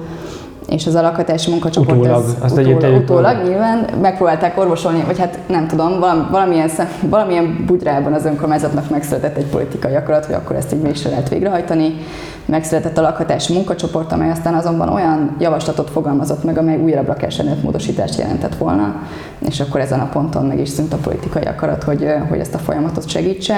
és 0.69 0.87
az 0.87 0.95
alakhatási 0.95 1.49
munkacsoport 1.49 1.97
utólag, 1.97 2.23
ez 2.23 2.35
azt 2.39 2.57
utólag, 2.57 3.01
utólag 3.01 3.43
nyilván 3.43 3.85
megpróbálták 4.01 4.59
orvosolni, 4.59 5.03
vagy 5.05 5.19
hát 5.19 5.39
nem 5.47 5.67
tudom, 5.67 5.99
valamilyen, 6.31 6.69
valamilyen 7.01 7.63
bugyrában 7.65 8.13
az 8.13 8.25
önkormányzatnak 8.25 8.89
megszületett 8.89 9.37
egy 9.37 9.45
politikai 9.45 9.95
akarat, 9.95 10.25
hogy 10.25 10.35
akkor 10.35 10.55
ezt 10.55 10.73
így 10.73 10.81
mégse 10.81 11.09
lehet 11.09 11.29
végrehajtani. 11.29 11.93
megszületett 12.45 12.97
a 12.97 13.01
lakhatási 13.01 13.53
munkacsoport, 13.53 14.11
amely 14.11 14.31
aztán 14.31 14.53
azonban 14.53 14.89
olyan 14.89 15.35
javaslatot 15.39 15.89
fogalmazott 15.89 16.43
meg, 16.43 16.57
amely 16.57 16.77
újabb 16.77 17.07
lakásrendelet 17.07 17.63
módosítást 17.63 18.19
jelentett 18.19 18.55
volna, 18.55 18.95
és 19.39 19.59
akkor 19.59 19.79
ezen 19.79 19.99
a 19.99 20.09
ponton 20.09 20.45
meg 20.45 20.59
is 20.59 20.69
szűnt 20.69 20.93
a 20.93 20.97
politikai 20.97 21.43
akarat, 21.43 21.83
hogy, 21.83 22.07
hogy 22.29 22.39
ezt 22.39 22.53
a 22.53 22.57
folyamatot 22.57 23.09
segítse, 23.09 23.55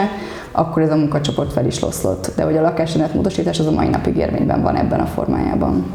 akkor 0.51 0.81
ez 0.81 0.91
a 0.91 0.95
munkacsoport 0.95 1.53
fel 1.53 1.65
is 1.65 1.79
loszlott. 1.79 2.31
De 2.35 2.43
hogy 2.43 2.57
a 2.57 2.61
lakásrendelet 2.61 3.15
módosítás 3.15 3.59
az 3.59 3.67
a 3.67 3.71
mai 3.71 3.87
napig 3.87 4.17
érvényben 4.17 4.61
van 4.61 4.75
ebben 4.75 4.99
a 4.99 5.05
formájában. 5.05 5.85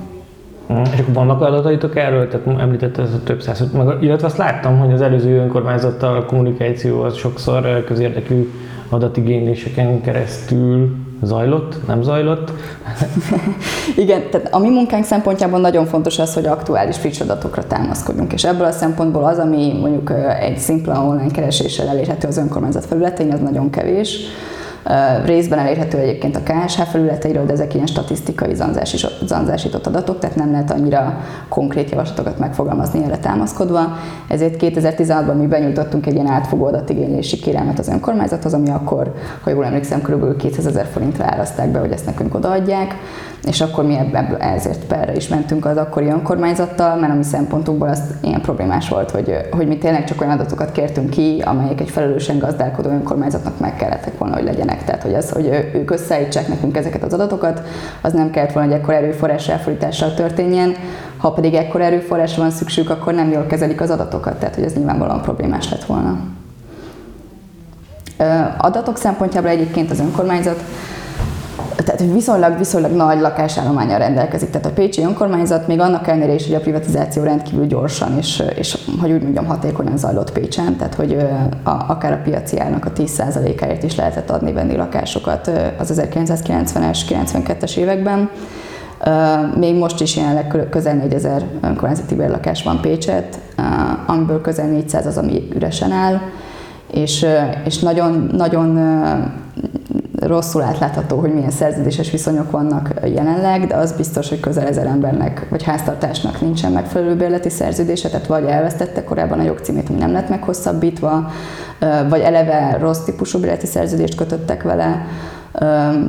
Mm. 0.72 0.82
És 0.92 0.98
akkor 0.98 1.14
vannak 1.14 1.40
adataitok 1.40 1.96
erről? 1.96 2.28
Tehát 2.28 2.60
említette 2.60 3.02
ez 3.02 3.12
a 3.12 3.22
több 3.24 3.42
száz, 3.42 3.72
meg, 3.72 4.02
illetve 4.02 4.26
azt 4.26 4.36
láttam, 4.36 4.78
hogy 4.78 4.92
az 4.92 5.00
előző 5.00 5.38
önkormányzattal 5.38 6.16
a 6.16 6.24
kommunikáció 6.24 7.02
az 7.02 7.16
sokszor 7.16 7.84
közérdekű 7.84 8.50
adatigényléseken 8.88 10.00
keresztül 10.00 10.96
zajlott, 11.22 11.86
nem 11.86 12.02
zajlott. 12.02 12.52
Igen, 13.96 14.22
tehát 14.30 14.48
a 14.54 14.58
mi 14.58 14.68
munkánk 14.68 15.04
szempontjából 15.04 15.60
nagyon 15.60 15.86
fontos 15.86 16.18
az, 16.18 16.34
hogy 16.34 16.46
aktuális 16.46 16.96
friss 16.96 17.20
adatokra 17.20 17.66
támaszkodjunk, 17.66 18.32
és 18.32 18.44
ebből 18.44 18.66
a 18.66 18.70
szempontból 18.70 19.24
az, 19.24 19.38
ami 19.38 19.72
mondjuk 19.80 20.12
egy 20.40 20.58
szimpla 20.58 21.04
online 21.04 21.30
kereséssel 21.30 21.88
elérhető 21.88 22.28
az 22.28 22.36
önkormányzat 22.36 22.84
felületein, 22.84 23.32
az 23.32 23.40
nagyon 23.40 23.70
kevés. 23.70 24.18
Részben 25.24 25.58
elérhető 25.58 25.98
egyébként 25.98 26.36
a 26.36 26.40
KSH 26.42 26.80
felületeiről, 26.80 27.46
de 27.46 27.52
ezek 27.52 27.74
ilyen 27.74 27.86
statisztikai 27.86 28.54
zanzásított 29.24 29.86
adatok, 29.86 30.18
tehát 30.18 30.36
nem 30.36 30.50
lehet 30.50 30.70
annyira 30.70 31.20
konkrét 31.48 31.90
javaslatokat 31.90 32.38
megfogalmazni 32.38 33.04
erre 33.04 33.18
támaszkodva. 33.18 33.80
Ezért 34.28 34.56
2016-ban 34.60 35.38
mi 35.38 35.46
benyújtottunk 35.46 36.06
egy 36.06 36.14
ilyen 36.14 36.26
átfogó 36.26 36.64
adatigénylési 36.66 37.36
kérelmet 37.36 37.78
az 37.78 37.88
önkormányzathoz, 37.88 38.54
ami 38.54 38.70
akkor, 38.70 39.14
ha 39.42 39.50
jól 39.50 39.64
emlékszem, 39.64 40.02
kb. 40.02 40.36
200 40.36 40.66
ezer 40.66 40.86
forintra 40.86 41.24
árazták 41.24 41.68
be, 41.68 41.78
hogy 41.78 41.92
ezt 41.92 42.06
nekünk 42.06 42.34
odaadják 42.34 42.94
és 43.46 43.60
akkor 43.60 43.84
mi 43.84 43.96
ebből 44.14 44.36
ezért 44.36 44.84
perre 44.84 45.14
is 45.14 45.28
mentünk 45.28 45.64
az 45.64 45.76
akkori 45.76 46.06
önkormányzattal, 46.06 46.96
mert 46.96 47.12
a 47.12 47.16
mi 47.16 47.22
szempontunkból 47.22 47.88
az 47.88 48.02
ilyen 48.20 48.40
problémás 48.40 48.88
volt, 48.88 49.10
hogy, 49.10 49.36
hogy 49.50 49.66
mi 49.66 49.78
tényleg 49.78 50.04
csak 50.04 50.20
olyan 50.20 50.32
adatokat 50.32 50.72
kértünk 50.72 51.10
ki, 51.10 51.42
amelyek 51.44 51.80
egy 51.80 51.90
felelősen 51.90 52.38
gazdálkodó 52.38 52.88
önkormányzatnak 52.88 53.60
meg 53.60 53.76
kellettek 53.76 54.18
volna, 54.18 54.34
hogy 54.34 54.44
legyenek. 54.44 54.75
Tehát, 54.84 55.02
hogy, 55.02 55.14
az, 55.14 55.30
hogy 55.30 55.46
ők 55.74 55.90
összeállítsák 55.90 56.48
nekünk 56.48 56.76
ezeket 56.76 57.02
az 57.02 57.12
adatokat, 57.12 57.62
az 58.00 58.12
nem 58.12 58.30
kellett 58.30 58.52
volna, 58.52 58.68
hogy 58.70 58.78
ekkor 58.78 58.94
erőforrás 58.94 59.48
elfordítással 59.48 60.14
történjen, 60.14 60.74
ha 61.16 61.32
pedig 61.32 61.54
ekkor 61.54 61.80
erőforrásra 61.80 62.42
van 62.42 62.50
szükségük, 62.50 62.90
akkor 62.90 63.14
nem 63.14 63.30
jól 63.30 63.46
kezelik 63.46 63.80
az 63.80 63.90
adatokat, 63.90 64.38
tehát 64.38 64.54
hogy 64.54 64.64
ez 64.64 64.74
nyilvánvalóan 64.74 65.22
problémás 65.22 65.70
lett 65.70 65.84
volna. 65.84 66.18
Adatok 68.58 68.96
szempontjából 68.96 69.50
egyébként 69.50 69.90
az 69.90 70.00
önkormányzat 70.00 70.62
tehát 71.84 72.12
viszonylag, 72.12 72.58
viszonylag 72.58 72.92
nagy 72.92 73.20
lakásállományal 73.20 73.98
rendelkezik. 73.98 74.50
Tehát 74.50 74.66
a 74.66 74.72
Pécsi 74.72 75.02
önkormányzat 75.02 75.66
még 75.66 75.80
annak 75.80 76.06
ellenére 76.06 76.34
is, 76.34 76.46
hogy 76.46 76.54
a 76.54 76.60
privatizáció 76.60 77.22
rendkívül 77.22 77.66
gyorsan 77.66 78.16
és, 78.18 78.42
és 78.54 78.78
hogy 79.00 79.10
úgy 79.12 79.22
mondjam, 79.22 79.46
hatékonyan 79.46 79.96
zajlott 79.96 80.32
Pécsen, 80.32 80.76
tehát 80.76 80.94
hogy 80.94 81.16
a, 81.62 81.70
akár 81.88 82.12
a 82.12 82.20
piaci 82.24 82.60
árnak 82.60 82.84
a 82.84 82.92
10%-áért 82.92 83.82
is 83.82 83.96
lehetett 83.96 84.30
adni-venni 84.30 84.76
lakásokat 84.76 85.50
az 85.78 86.00
1990-es, 86.02 86.98
92-es 87.08 87.76
években. 87.76 88.30
Még 89.58 89.78
most 89.78 90.00
is 90.00 90.16
jelenleg 90.16 90.66
közel 90.70 90.94
4000 90.94 91.44
önkormányzati 91.62 92.14
bérlakás 92.14 92.62
van 92.62 92.80
Pécset, 92.80 93.38
amiből 94.06 94.40
közel 94.40 94.66
400 94.66 95.06
az, 95.06 95.16
ami 95.16 95.48
üresen 95.54 95.92
áll, 95.92 96.20
és, 96.92 97.26
és 97.64 97.78
nagyon, 97.78 98.30
nagyon 98.32 98.78
rosszul 100.26 100.62
átlátható, 100.62 101.18
hogy 101.18 101.34
milyen 101.34 101.50
szerződéses 101.50 102.10
viszonyok 102.10 102.50
vannak 102.50 102.90
jelenleg, 103.04 103.66
de 103.66 103.74
az 103.76 103.92
biztos, 103.92 104.28
hogy 104.28 104.40
közel 104.40 104.66
ezer 104.66 104.86
embernek 104.86 105.46
vagy 105.50 105.62
háztartásnak 105.62 106.40
nincsen 106.40 106.72
megfelelő 106.72 107.16
bérleti 107.16 107.48
szerződése, 107.48 108.08
tehát 108.08 108.26
vagy 108.26 108.44
elvesztette 108.44 109.04
korábban 109.04 109.38
a 109.38 109.42
jogcímét, 109.42 109.88
ami 109.88 109.98
nem 109.98 110.12
lett 110.12 110.28
meghosszabbítva, 110.28 111.30
vagy 112.08 112.20
eleve 112.20 112.76
rossz 112.80 113.04
típusú 113.04 113.38
bérleti 113.38 113.66
szerződést 113.66 114.14
kötöttek 114.14 114.62
vele, 114.62 115.06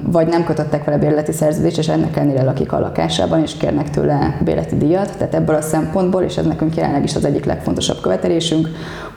vagy 0.04 0.28
nem 0.28 0.44
kötöttek 0.44 0.84
vele 0.84 0.98
bérleti 0.98 1.32
szerződést, 1.32 1.78
és 1.78 1.88
ennek 1.88 2.16
ellenére 2.16 2.44
lakik 2.44 2.72
a 2.72 2.80
lakásában, 2.80 3.42
és 3.42 3.58
kérnek 3.58 3.90
tőle 3.90 4.38
bérleti 4.44 4.78
díjat. 4.78 5.18
Tehát 5.18 5.36
ebből 5.36 5.56
a 5.56 5.62
szempontból, 5.62 6.22
és 6.22 6.38
ez 6.38 6.46
nekünk 6.46 6.76
jelenleg 6.76 7.04
is 7.04 7.16
az 7.16 7.26
egyik 7.26 7.46
legfontosabb 7.46 8.02
követelésünk, 8.02 8.68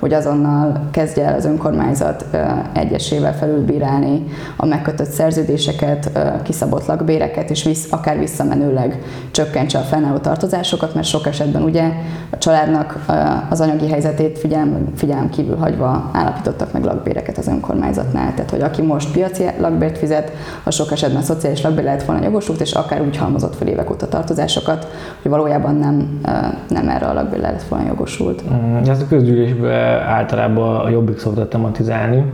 hogy 0.01 0.13
azonnal 0.13 0.81
kezdje 0.91 1.25
el 1.25 1.35
az 1.35 1.45
önkormányzat 1.45 2.25
egyesével 2.73 3.35
felülbírálni 3.35 4.25
a 4.57 4.67
megkötött 4.67 5.11
szerződéseket, 5.11 6.11
kiszabott 6.43 6.87
lakbéreket, 6.87 7.51
és 7.51 7.65
visz, 7.65 7.87
akár 7.91 8.19
visszamenőleg 8.19 9.03
csökkentse 9.31 9.79
a 9.79 9.83
fennálló 9.83 10.17
tartozásokat, 10.17 10.95
mert 10.95 11.07
sok 11.07 11.27
esetben 11.27 11.63
ugye 11.63 11.93
a 12.31 12.39
családnak 12.39 13.05
az 13.51 13.61
anyagi 13.61 13.89
helyzetét 13.89 14.39
figyelem, 14.39 14.89
figyelem 14.97 15.29
kívül 15.31 15.57
hagyva 15.57 16.11
állapítottak 16.13 16.73
meg 16.73 16.85
lakbéreket 16.85 17.39
az 17.39 17.49
önkormányzatnál. 17.49 18.35
Tehát, 18.35 18.51
hogy 18.51 18.61
aki 18.61 18.83
most 18.83 19.13
piaci 19.13 19.45
lakbért 19.59 19.99
fizet, 19.99 20.33
a 20.65 20.71
sok 20.71 20.93
esetben 20.93 21.23
szociális 21.23 21.63
lakbér 21.63 21.85
lehet 21.85 22.05
volna 22.05 22.25
jogosult, 22.25 22.61
és 22.61 22.73
akár 22.73 23.01
úgy 23.01 23.17
halmozott 23.17 23.57
fel 23.57 23.67
évek 23.67 23.91
óta 23.91 24.09
tartozásokat, 24.09 24.87
hogy 25.23 25.31
valójában 25.31 25.75
nem, 25.75 26.21
nem 26.69 26.89
erre 26.89 27.07
a 27.07 27.13
lakbér 27.13 27.41
lett 27.41 27.63
volna 27.63 27.87
jogosult. 27.87 28.43
Mm, 28.53 28.77
ezt 28.77 29.03
a 29.03 29.07
közgyűlésben 29.09 29.90
általában 29.91 30.77
a 30.77 30.89
Jobbik 30.89 31.19
szokta 31.19 31.49
tematizálni. 31.49 32.25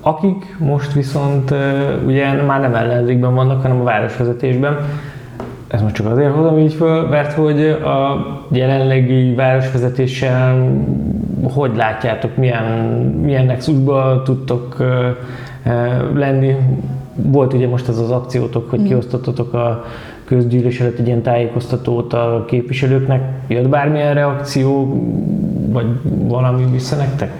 Akik 0.00 0.56
most 0.58 0.92
viszont 0.92 1.54
ugye 2.06 2.42
már 2.42 2.60
nem 2.60 2.74
ellenzékben 2.74 3.34
vannak, 3.34 3.62
hanem 3.62 3.80
a 3.80 3.84
városvezetésben, 3.84 4.76
ez 5.68 5.82
most 5.82 5.94
csak 5.94 6.06
azért 6.06 6.34
hozom 6.34 6.58
így 6.58 6.74
föl, 6.74 7.08
mert 7.08 7.32
hogy 7.32 7.66
a 7.68 8.26
jelenlegi 8.48 9.34
városvezetéssel 9.34 10.68
hogy 11.54 11.76
látjátok, 11.76 12.36
milyen, 12.36 12.64
milyen 13.22 13.44
nexusba 13.44 14.22
tudtok 14.24 14.76
lenni. 16.14 16.56
Volt 17.14 17.52
ugye 17.52 17.68
most 17.68 17.88
ez 17.88 17.98
az 17.98 18.10
akciótok, 18.10 18.70
hogy 18.70 18.80
mm. 18.80 18.84
kiosztottatok 18.84 19.54
a 19.54 19.84
közgyűlés 20.26 20.80
előtt 20.80 20.98
egy 20.98 21.06
ilyen 21.06 21.22
tájékoztatót 21.22 22.12
a 22.12 22.44
képviselőknek. 22.46 23.22
Jött 23.48 23.68
bármilyen 23.68 24.14
reakció, 24.14 25.00
vagy 25.68 25.86
valami 26.04 26.64
vissza 26.70 26.96
nektek? 26.96 27.32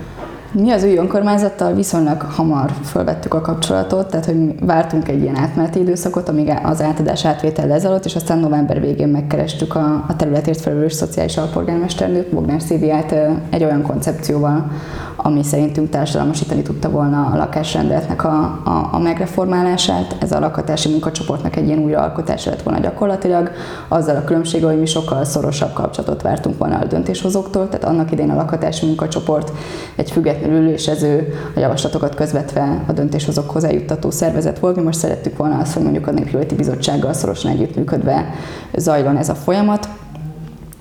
Mi 0.52 0.70
az 0.70 0.84
új 0.84 0.96
önkormányzattal 0.96 1.74
viszonylag 1.74 2.20
hamar 2.20 2.70
felvettük 2.82 3.34
a 3.34 3.40
kapcsolatot, 3.40 4.10
tehát 4.10 4.26
hogy 4.26 4.64
vártunk 4.64 5.08
egy 5.08 5.22
ilyen 5.22 5.36
átmeneti 5.36 5.80
időszakot, 5.80 6.28
amíg 6.28 6.52
az 6.62 6.82
átadás 6.82 7.24
átvétel 7.24 7.66
lezajlott, 7.66 8.04
és 8.04 8.14
aztán 8.14 8.38
november 8.38 8.80
végén 8.80 9.08
megkerestük 9.08 9.74
a, 9.74 10.04
a 10.08 10.16
területért 10.16 10.60
felelős 10.60 10.92
szociális 10.92 11.36
alpolgármesternőt, 11.36 12.34
Bognár 12.34 12.60
Szíviát 12.60 13.14
egy 13.50 13.64
olyan 13.64 13.82
koncepcióval, 13.82 14.70
ami 15.16 15.42
szerintünk 15.42 15.90
társadalmasítani 15.90 16.62
tudta 16.62 16.90
volna 16.90 17.30
a 17.32 17.36
lakásrendeletnek 17.36 18.24
a, 18.24 18.60
a, 18.64 18.88
a 18.92 18.98
megreformálását. 18.98 20.16
Ez 20.20 20.32
a 20.32 20.40
lakhatási 20.40 20.88
munkacsoportnak 20.88 21.56
egy 21.56 21.66
ilyen 21.66 21.78
újraalkotása 21.78 22.50
lett 22.50 22.62
volna 22.62 22.80
gyakorlatilag, 22.80 23.50
azzal 23.88 24.16
a 24.16 24.24
különbség, 24.24 24.64
hogy 24.64 24.78
mi 24.78 24.86
sokkal 24.86 25.24
szorosabb 25.24 25.72
kapcsolatot 25.72 26.22
vártunk 26.22 26.58
volna 26.58 26.78
a 26.78 26.84
döntéshozóktól, 26.84 27.68
tehát 27.68 27.84
annak 27.84 28.12
idején 28.12 28.30
a 28.30 28.34
lakhatási 28.34 28.86
munkacsoport 28.86 29.52
egy 29.96 30.10
függetlenül 30.10 30.62
ülésező, 30.62 31.34
a 31.54 31.58
javaslatokat 31.58 32.14
közvetve 32.14 32.84
a 32.86 32.92
döntéshozókhoz 32.92 33.64
eljuttató 33.64 34.10
szervezet 34.10 34.58
volt. 34.58 34.76
Mi 34.76 34.82
most 34.82 34.98
szerettük 34.98 35.36
volna 35.36 35.58
azt, 35.58 35.72
hogy 35.74 35.82
mondjuk 35.82 36.06
a 36.06 36.10
Népjóléti 36.10 36.54
Bizottsággal 36.54 37.12
szorosan 37.12 37.50
együttműködve 37.50 38.34
zajlon 38.74 39.16
ez 39.16 39.28
a 39.28 39.34
folyamat 39.34 39.88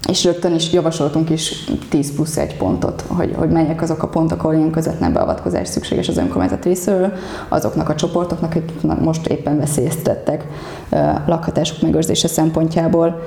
és 0.07 0.23
rögtön 0.23 0.53
is 0.53 0.71
javasoltunk 0.71 1.29
is 1.29 1.63
10 1.89 2.13
plusz 2.15 2.37
egy 2.37 2.57
pontot, 2.57 3.03
hogy, 3.07 3.33
hogy 3.37 3.49
melyek 3.49 3.81
azok 3.81 4.03
a 4.03 4.07
pontok, 4.07 4.43
ahol 4.43 4.55
ilyen 4.55 4.71
közvetlen 4.71 5.13
beavatkozás 5.13 5.67
szükséges 5.67 6.07
az 6.07 6.17
önkormányzat 6.17 6.65
részéről, 6.65 7.13
azoknak 7.49 7.89
a 7.89 7.95
csoportoknak, 7.95 8.55
akik 8.55 8.71
most 9.01 9.27
éppen 9.27 9.57
veszélyeztettek 9.57 10.45
lakhatásuk 11.25 11.81
megőrzése 11.81 12.27
szempontjából. 12.27 13.21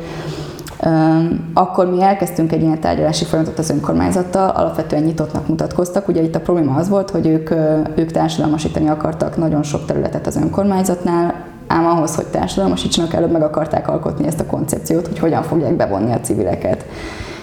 Akkor 1.55 1.91
mi 1.91 2.03
elkezdtünk 2.03 2.53
egy 2.53 2.63
ilyen 2.63 2.81
tárgyalási 2.81 3.25
folyamatot 3.25 3.59
az 3.59 3.71
önkormányzattal, 3.71 4.49
alapvetően 4.49 5.03
nyitottnak 5.03 5.49
mutatkoztak. 5.49 6.09
Ugye 6.09 6.23
itt 6.23 6.35
a 6.35 6.41
probléma 6.41 6.75
az 6.75 6.89
volt, 6.89 7.11
hogy 7.11 7.27
ők, 7.27 7.51
ők 7.95 8.11
társadalmasítani 8.11 8.89
akartak 8.89 9.37
nagyon 9.37 9.63
sok 9.63 9.85
területet 9.85 10.27
az 10.27 10.37
önkormányzatnál, 10.37 11.35
ám 11.69 11.87
ahhoz, 11.87 12.15
hogy 12.15 12.27
társadalmasítsanak, 12.27 13.15
előbb 13.15 13.31
meg 13.31 13.43
akarták 13.43 13.89
alkotni 13.89 14.27
ezt 14.27 14.41
a 14.41 14.47
koncepciót, 14.47 15.07
hogy 15.07 15.19
hogyan 15.19 15.43
fogják 15.43 15.77
bevonni 15.77 16.13
a 16.13 16.21
civileket. 16.21 16.85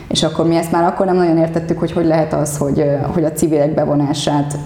És 0.08 0.24
akkor 0.24 0.48
mi 0.48 0.56
ezt 0.56 0.72
már 0.72 0.84
akkor 0.84 1.06
nem 1.06 1.16
nagyon 1.16 1.38
értettük, 1.38 1.80
hogy 1.80 1.92
hogy 1.92 2.06
lehet 2.06 2.34
az, 2.34 2.58
hogy, 2.58 2.86
hogy 3.14 3.24
a 3.24 3.32
civilek 3.32 3.74
bevonását 3.74 4.58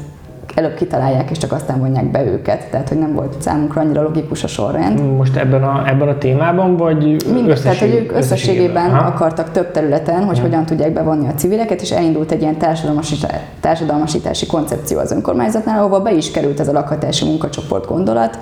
előbb 0.60 0.74
kitalálják, 0.74 1.30
és 1.30 1.38
csak 1.38 1.52
aztán 1.52 1.80
vonják 1.80 2.12
be 2.12 2.26
őket. 2.26 2.70
Tehát, 2.70 2.90
hogy 2.90 2.98
nem 2.98 3.14
volt 3.14 3.42
számunkra 3.42 3.82
annyira 3.82 4.02
logikus 4.02 4.44
a 4.44 4.48
sorrend. 4.48 5.16
Most 5.18 5.36
ebben 5.36 5.64
a, 5.64 5.84
ebben 5.88 6.08
a 6.08 6.18
témában, 6.18 6.78
vagy 6.78 7.26
Mind, 7.34 7.60
tehát, 7.64 7.78
hogy 7.78 7.94
ők 7.94 8.12
összességében 8.12 8.90
Aha. 8.90 9.08
akartak 9.08 9.52
több 9.52 9.72
területen, 9.72 10.24
hogy 10.24 10.40
hogyan 10.40 10.66
tudják 10.66 10.94
bevonni 10.94 11.28
a 11.28 11.34
civileket, 11.34 11.82
és 11.82 11.92
elindult 11.92 12.32
egy 12.32 12.42
ilyen 12.42 12.58
társadalmasítá- 12.58 13.42
társadalmasítási 13.60 14.46
koncepció 14.46 15.00
az 15.00 15.12
önkormányzatnál, 15.12 15.80
ahova 15.80 16.02
be 16.02 16.12
is 16.14 16.32
került 16.32 16.60
ez 16.60 16.68
a 16.68 16.72
lakhatási 16.72 17.26
munkacsoport 17.26 17.88
gondolat, 17.88 18.40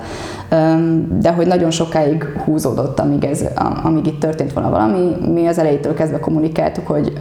de 1.18 1.32
hogy 1.32 1.46
nagyon 1.46 1.70
sokáig 1.70 2.24
húzódott, 2.44 3.00
amíg, 3.00 3.24
ez, 3.24 3.44
am- 3.56 3.80
amíg 3.82 4.06
itt 4.06 4.20
történt 4.20 4.52
volna 4.52 4.70
valami. 4.70 5.16
Mi 5.32 5.46
az 5.46 5.58
elejétől 5.58 5.94
kezdve 5.94 6.18
kommunikáltuk, 6.20 6.86
hogy 6.86 7.12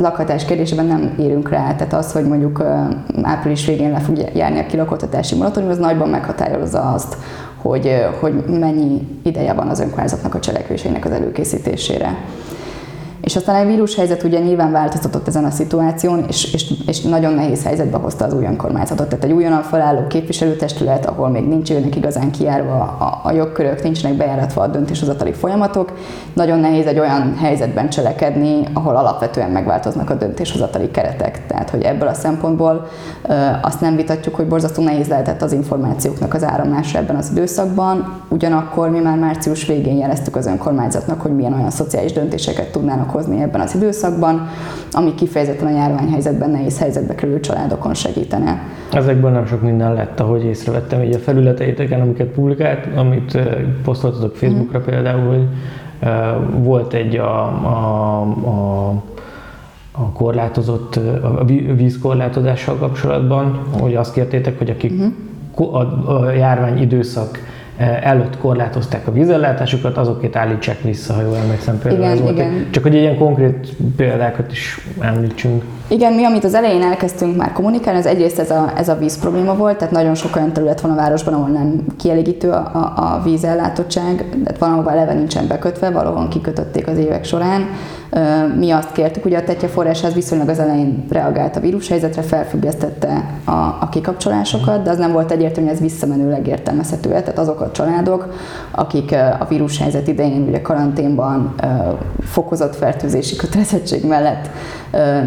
lakhatás 0.00 0.44
kérdésében 0.44 0.86
nem 0.86 1.14
érünk 1.18 1.48
rá, 1.48 1.74
tehát 1.74 1.92
az, 1.92 2.12
hogy 2.12 2.24
mondjuk 2.24 2.64
április 3.22 3.66
végén 3.66 3.90
le 3.90 3.98
fog 3.98 4.16
járni 4.34 4.58
a 4.58 4.66
kilakhatási 4.66 5.34
moratórium, 5.34 5.70
az 5.70 5.78
nagyban 5.78 6.08
meghatározza 6.08 6.80
azt, 6.80 7.16
hogy, 7.56 8.06
hogy 8.20 8.32
mennyi 8.58 9.08
ideje 9.22 9.52
van 9.52 9.68
az 9.68 9.80
önkormányzatnak 9.80 10.34
a 10.34 10.40
cselekvéseinek 10.40 11.04
az 11.04 11.10
előkészítésére. 11.10 12.16
És 13.20 13.36
aztán 13.36 13.64
a 13.64 13.68
vírushelyzet 13.68 14.22
ugye 14.22 14.38
nyilván 14.38 14.72
változtatott 14.72 15.28
ezen 15.28 15.44
a 15.44 15.50
szituáción, 15.50 16.24
és, 16.28 16.54
és, 16.54 16.72
és 16.86 17.00
nagyon 17.00 17.32
nehéz 17.32 17.64
helyzetbe 17.64 17.96
hozta 17.96 18.24
az 18.24 18.34
új 18.34 18.44
önkormányzatot. 18.44 19.08
Tehát 19.08 19.24
egy 19.24 19.32
újonnan 19.32 19.62
felálló 19.62 20.06
képviselőtestület, 20.06 21.06
ahol 21.06 21.28
még 21.28 21.48
nincsenek 21.48 21.96
igazán 21.96 22.30
kijárva 22.30 22.74
a, 22.74 23.20
a 23.28 23.32
jogkörök, 23.32 23.82
nincsenek 23.82 24.16
bejáratva 24.16 24.62
a 24.62 24.66
döntéshozatali 24.66 25.32
folyamatok, 25.32 25.92
nagyon 26.32 26.58
nehéz 26.58 26.86
egy 26.86 26.98
olyan 26.98 27.36
helyzetben 27.36 27.88
cselekedni, 27.88 28.62
ahol 28.72 28.96
alapvetően 28.96 29.50
megváltoznak 29.50 30.10
a 30.10 30.14
döntéshozatali 30.14 30.90
keretek. 30.90 31.46
Tehát, 31.46 31.70
hogy 31.70 31.82
ebből 31.82 32.08
a 32.08 32.14
szempontból 32.14 32.86
ö, 33.28 33.34
azt 33.62 33.80
nem 33.80 33.96
vitatjuk, 33.96 34.34
hogy 34.34 34.46
borzasztó 34.46 34.82
nehéz 34.82 35.08
lehetett 35.08 35.42
az 35.42 35.52
információknak 35.52 36.34
az 36.34 36.44
áramlása 36.44 36.98
ebben 36.98 37.16
az 37.16 37.30
időszakban, 37.30 38.20
ugyanakkor 38.28 38.90
mi 38.90 38.98
már 38.98 39.18
március 39.18 39.66
végén 39.66 39.96
jeleztük 39.96 40.36
az 40.36 40.46
önkormányzatnak, 40.46 41.20
hogy 41.20 41.34
milyen 41.34 41.52
olyan 41.52 41.70
szociális 41.70 42.12
döntéseket 42.12 42.72
tudnának 42.72 43.09
hozni 43.10 43.42
ebben 43.42 43.60
az 43.60 43.74
időszakban, 43.74 44.48
ami 44.92 45.14
kifejezetten 45.14 45.66
a 45.66 45.70
járványhelyzetben 45.70 46.50
nehéz 46.50 46.78
helyzetbe 46.78 47.14
kerülő 47.14 47.40
családokon 47.40 47.94
segítene. 47.94 48.62
Ezekből 48.92 49.30
nem 49.30 49.46
sok 49.46 49.62
minden 49.62 49.94
lett, 49.94 50.20
ahogy 50.20 50.44
észrevettem 50.44 51.02
így 51.02 51.14
a 51.14 51.18
felületeiteken, 51.18 52.00
amiket 52.00 52.28
publikált, 52.28 52.96
amit 52.96 53.38
posztoltatok 53.84 54.36
Facebookra 54.36 54.78
mm. 54.78 54.82
például, 54.82 55.28
hogy 55.28 55.46
volt 56.62 56.92
egy 56.92 57.16
a, 57.16 57.44
a, 57.46 58.20
a, 58.44 58.88
a 59.92 60.10
korlátozott, 60.12 60.96
a 61.22 61.44
ví- 61.44 61.76
vízkorlátozással 61.76 62.76
kapcsolatban, 62.76 63.60
hogy 63.80 63.94
azt 63.94 64.12
kértétek, 64.12 64.58
hogy 64.58 64.70
akik 64.70 65.02
ko- 65.54 65.74
a, 65.74 66.18
a 66.18 66.30
járvány 66.30 66.80
időszak 66.80 67.38
előtt 68.02 68.38
korlátozták 68.38 69.06
a 69.06 69.12
vízellátásukat, 69.12 69.96
azokét 69.96 70.36
állítsák 70.36 70.82
vissza, 70.82 71.14
ha 71.14 71.22
jól 71.22 71.36
emlékszem 71.36 71.78
például. 71.78 72.02
Igen, 72.02 72.12
ez 72.12 72.20
volt 72.20 72.32
igen. 72.32 72.68
Csak 72.70 72.82
hogy 72.82 72.94
ilyen 72.94 73.16
konkrét 73.16 73.68
példákat 73.96 74.52
is 74.52 74.88
említsünk. 75.00 75.64
Igen, 75.88 76.12
mi, 76.12 76.24
amit 76.24 76.44
az 76.44 76.54
elején 76.54 76.82
elkezdtünk 76.82 77.36
már 77.36 77.52
kommunikálni, 77.52 77.98
az 77.98 78.06
egyrészt 78.06 78.38
ez 78.38 78.50
a, 78.50 78.72
ez 78.76 78.88
a 78.88 78.96
víz 78.96 79.18
probléma 79.20 79.54
volt, 79.54 79.76
tehát 79.76 79.92
nagyon 79.92 80.14
sok 80.14 80.36
olyan 80.36 80.52
terület 80.52 80.80
van 80.80 80.90
a 80.90 80.94
városban, 80.94 81.34
ahol 81.34 81.48
nem 81.48 81.84
kielégítő 81.98 82.50
a, 82.50 82.70
a, 82.72 82.92
a 82.96 83.20
vízellátottság, 83.24 84.24
tehát 84.44 84.58
van, 84.58 84.72
ahol 84.72 84.90
eleve 84.90 85.14
nincsen 85.14 85.46
bekötve, 85.46 85.90
valahol 85.90 86.28
kikötötték 86.28 86.86
az 86.86 86.96
évek 86.96 87.24
során. 87.24 87.68
Mi 88.58 88.70
azt 88.70 88.92
kértük, 88.92 89.24
ugye 89.24 89.38
a 89.38 89.44
Tetje 89.44 89.68
forrásház 89.68 90.14
viszonylag 90.14 90.48
az 90.48 90.58
elején 90.58 91.04
reagált 91.10 91.56
a 91.56 91.60
vírushelyzetre, 91.60 92.22
felfüggesztette 92.22 93.24
a, 93.44 93.50
a 93.50 93.88
kikapcsolásokat, 93.90 94.82
de 94.82 94.90
az 94.90 94.98
nem 94.98 95.12
volt 95.12 95.30
egyértelmű, 95.30 95.68
hogy 95.68 95.76
ez 95.76 95.82
visszamenőleg 95.82 96.46
értelmezhető 96.46 97.08
tehát 97.08 97.38
azok 97.38 97.60
a 97.60 97.70
családok, 97.70 98.32
akik 98.70 99.12
a 99.40 99.46
vírushelyzet 99.48 100.08
idején 100.08 100.42
ugye 100.48 100.62
karanténban 100.62 101.54
fokozott 102.20 102.76
fertőzési 102.76 103.36
kötelezettség 103.36 104.06
mellett 104.06 104.50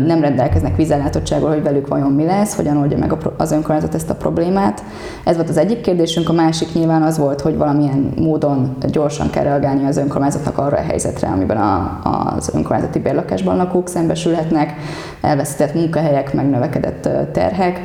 nem 0.05 0.21
rendelkeznek 0.21 0.75
vízellátottsággal, 0.75 1.49
hogy 1.49 1.63
velük 1.63 1.87
vajon 1.87 2.11
mi 2.11 2.25
lesz, 2.25 2.55
hogyan 2.55 2.77
oldja 2.77 2.97
meg 2.97 3.13
az 3.37 3.51
önkormányzat 3.51 3.95
ezt 3.95 4.09
a 4.09 4.15
problémát. 4.15 4.83
Ez 5.23 5.35
volt 5.35 5.49
az 5.49 5.57
egyik 5.57 5.81
kérdésünk, 5.81 6.29
a 6.29 6.33
másik 6.33 6.73
nyilván 6.73 7.01
az 7.01 7.17
volt, 7.17 7.41
hogy 7.41 7.57
valamilyen 7.57 8.13
módon 8.17 8.75
gyorsan 8.91 9.29
kell 9.29 9.43
reagálni 9.43 9.85
az 9.85 9.97
önkormányzatnak 9.97 10.57
arra 10.57 10.77
a 10.77 10.81
helyzetre, 10.81 11.27
amiben 11.27 11.57
a, 11.57 11.99
az 12.35 12.49
önkormányzati 12.73 12.99
bérlakásban 12.99 13.55
lakók 13.55 13.87
szembesülhetnek, 13.87 14.73
elveszített 15.21 15.73
munkahelyek, 15.73 16.33
megnövekedett 16.33 17.09
terhek, 17.31 17.81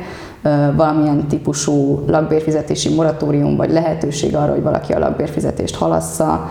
valamilyen 0.75 1.27
típusú 1.27 2.03
lakbérfizetési 2.07 2.93
moratórium, 2.93 3.55
vagy 3.55 3.71
lehetőség 3.71 4.35
arra, 4.35 4.51
hogy 4.51 4.61
valaki 4.61 4.93
a 4.93 4.99
lakbérfizetést 4.99 5.75
halassza, 5.75 6.49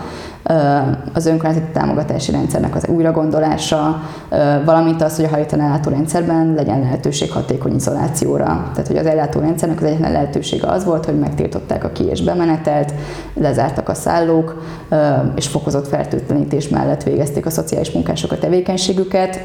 az 1.13 1.25
önkormányzati 1.25 1.71
támogatási 1.73 2.31
rendszernek 2.31 2.75
az 2.75 2.87
újragondolása, 2.87 4.01
valamint 4.65 5.01
az, 5.01 5.15
hogy 5.15 5.25
a 5.25 5.29
hajtani 5.29 5.61
ellátórendszerben 5.61 6.53
legyen 6.53 6.79
lehetőség 6.79 7.31
hatékony 7.31 7.75
izolációra. 7.75 8.45
Tehát, 8.45 8.87
hogy 8.87 8.97
az 8.97 9.05
ellátórendszernek 9.05 9.77
az 9.77 9.83
egyetlen 9.83 10.11
lehetősége 10.11 10.67
az 10.67 10.85
volt, 10.85 11.05
hogy 11.05 11.19
megtiltották 11.19 11.83
a 11.83 11.91
ki- 11.91 12.09
és 12.09 12.21
bemenetelt, 12.21 12.93
lezártak 13.33 13.89
a 13.89 13.93
szállók, 13.93 14.63
és 15.35 15.47
fokozott 15.47 15.87
fertőtlenítés 15.87 16.69
mellett 16.69 17.03
végezték 17.03 17.45
a 17.45 17.49
szociális 17.49 17.91
munkások 17.91 18.31
a 18.31 18.37
tevékenységüket. 18.37 19.39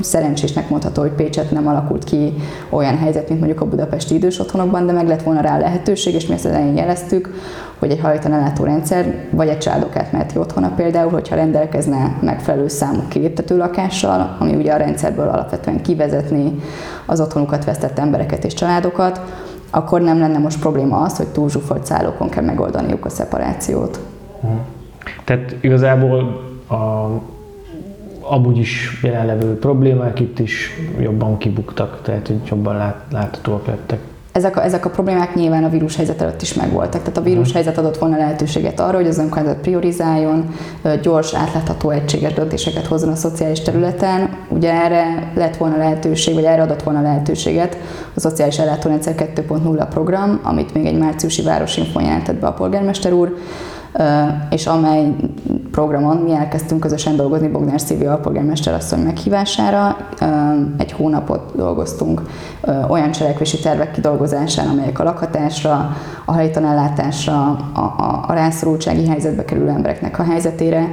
Szerencsésnek 0.00 0.68
mondható, 0.68 1.02
hogy 1.02 1.10
Pécset 1.10 1.50
nem 1.50 1.66
alakult 1.66 2.04
ki 2.04 2.34
olyan 2.70 2.98
helyzet, 2.98 3.28
mint 3.28 3.40
mondjuk 3.40 3.60
a 3.60 3.68
budapesti 3.68 4.14
idős 4.14 4.38
otthonokban, 4.38 4.86
de 4.86 4.92
meg 4.92 5.08
lett 5.08 5.22
volna 5.22 5.40
rá 5.40 5.58
lehetőség, 5.58 6.14
és 6.14 6.26
mi 6.26 6.34
ezt 6.34 6.44
az 6.44 6.50
elején 6.50 6.76
jeleztük, 6.76 7.30
hogy 7.78 7.90
egy 7.90 8.00
hajtan 8.00 8.52
rendszer, 8.62 9.28
vagy 9.30 9.48
egy 9.48 9.58
családok 9.58 9.96
átmeneti 9.96 10.38
otthona 10.38 10.72
például, 10.76 11.10
hogyha 11.10 11.34
rendelkezne 11.34 12.18
megfelelő 12.20 12.68
számú 12.68 13.02
kiléptető 13.08 13.56
lakással, 13.56 14.36
ami 14.38 14.54
ugye 14.54 14.72
a 14.72 14.76
rendszerből 14.76 15.28
alapvetően 15.28 15.82
kivezetné 15.82 16.52
az 17.06 17.20
otthonukat 17.20 17.64
vesztett 17.64 17.98
embereket 17.98 18.44
és 18.44 18.54
családokat, 18.54 19.20
akkor 19.70 20.00
nem 20.00 20.18
lenne 20.18 20.38
most 20.38 20.60
probléma 20.60 21.00
az, 21.00 21.16
hogy 21.16 21.26
túl 21.26 21.50
zsúfolt 21.50 21.86
szállókon 21.86 22.28
kell 22.28 22.44
megoldaniuk 22.44 23.04
a 23.04 23.08
szeparációt. 23.08 24.00
Tehát 25.24 25.56
igazából 25.60 26.40
a, 26.68 26.74
amúgy 28.30 28.58
is 28.58 29.00
jelenlevő 29.02 29.58
problémák 29.58 30.20
itt 30.20 30.38
is 30.38 30.70
jobban 31.00 31.38
kibuktak, 31.38 32.00
tehát 32.02 32.26
hogy 32.26 32.40
jobban 32.50 32.76
lát, 32.76 33.04
láthatóak 33.10 33.66
lettek. 33.66 33.98
Ezek 34.32 34.56
a, 34.56 34.64
ezek 34.64 34.84
a 34.84 34.90
problémák 34.90 35.34
nyilván 35.34 35.64
a 35.64 35.68
vírushelyzet 35.68 36.20
előtt 36.20 36.42
is 36.42 36.54
megvoltak. 36.54 37.02
Tehát 37.02 37.16
a 37.16 37.22
vírushelyzet 37.22 37.78
adott 37.78 37.98
volna 37.98 38.16
lehetőséget 38.16 38.80
arra, 38.80 38.96
hogy 38.96 39.06
az 39.06 39.18
önkormányzat 39.18 39.60
priorizáljon, 39.60 40.54
gyors, 41.02 41.34
átlátható, 41.34 41.90
egységes 41.90 42.32
döntéseket 42.32 42.86
hozzon 42.86 43.08
a 43.08 43.14
szociális 43.14 43.60
területen. 43.60 44.30
Ugye 44.48 44.72
erre 44.72 45.32
lett 45.34 45.56
volna 45.56 45.76
lehetőség, 45.76 46.34
vagy 46.34 46.44
erre 46.44 46.62
adott 46.62 46.82
volna 46.82 47.02
lehetőséget 47.02 47.76
a 48.14 48.20
Szociális 48.20 48.58
Ellátórendszer 48.58 49.14
2.0 49.14 49.86
program, 49.90 50.40
amit 50.42 50.74
még 50.74 50.86
egy 50.86 50.98
márciusi 50.98 51.42
városinfon 51.42 52.02
jelentett 52.02 52.36
be 52.36 52.46
a 52.46 52.52
polgármester 52.52 53.12
úr, 53.12 53.36
és 54.50 54.66
amely 54.66 55.14
programon 55.70 56.16
mi 56.16 56.32
elkezdtünk 56.32 56.80
közösen 56.80 57.16
dolgozni 57.16 57.48
Bognár 57.48 57.80
Szilvi 57.80 58.06
alpolgármester 58.06 58.74
asszony 58.74 59.00
meghívására. 59.00 59.96
Egy 60.76 60.92
hónapot 60.92 61.52
dolgoztunk 61.56 62.22
olyan 62.88 63.10
cselekvési 63.10 63.58
tervek 63.58 63.90
kidolgozásán, 63.90 64.68
amelyek 64.68 64.98
a 64.98 65.04
lakhatásra, 65.04 65.96
a 66.24 66.32
helytanellátásra, 66.32 67.42
a, 67.72 67.80
a, 67.80 68.24
a 68.28 68.32
rászorultsági 68.32 69.06
helyzetbe 69.06 69.44
kerülő 69.44 69.68
embereknek 69.68 70.18
a 70.18 70.22
helyzetére 70.22 70.88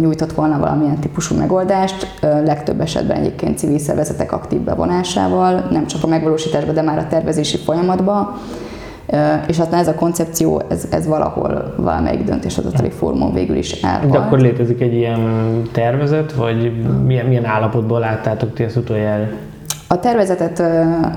nyújtott 0.00 0.32
volna 0.32 0.58
valamilyen 0.58 0.98
típusú 0.98 1.36
megoldást, 1.36 2.18
legtöbb 2.20 2.80
esetben 2.80 3.16
egyébként 3.16 3.58
civil 3.58 3.78
szervezetek 3.78 4.32
aktív 4.32 4.60
bevonásával, 4.60 5.68
nem 5.70 5.86
csak 5.86 6.04
a 6.04 6.06
megvalósításba, 6.06 6.72
de 6.72 6.82
már 6.82 6.98
a 6.98 7.06
tervezési 7.06 7.56
folyamatba. 7.56 8.38
És 9.46 9.58
aztán 9.58 9.80
ez 9.80 9.88
a 9.88 9.94
koncepció, 9.94 10.62
ez, 10.68 10.86
ez 10.90 11.06
valahol 11.06 11.74
valamelyik 11.76 12.24
döntéshozatali 12.24 12.90
fórumon 12.90 13.32
végül 13.32 13.56
is 13.56 13.80
De 13.80 13.88
elhalt. 13.88 14.14
akkor 14.14 14.38
létezik 14.38 14.80
egy 14.80 14.94
ilyen 14.94 15.22
tervezet, 15.72 16.32
vagy 16.32 16.72
milyen, 17.06 17.26
milyen 17.26 17.44
állapotban 17.44 18.00
láttátok 18.00 18.54
ti 18.54 18.62
ezt 18.62 18.76
utoljára? 18.76 19.28
A 19.90 20.00
tervezetet 20.00 20.62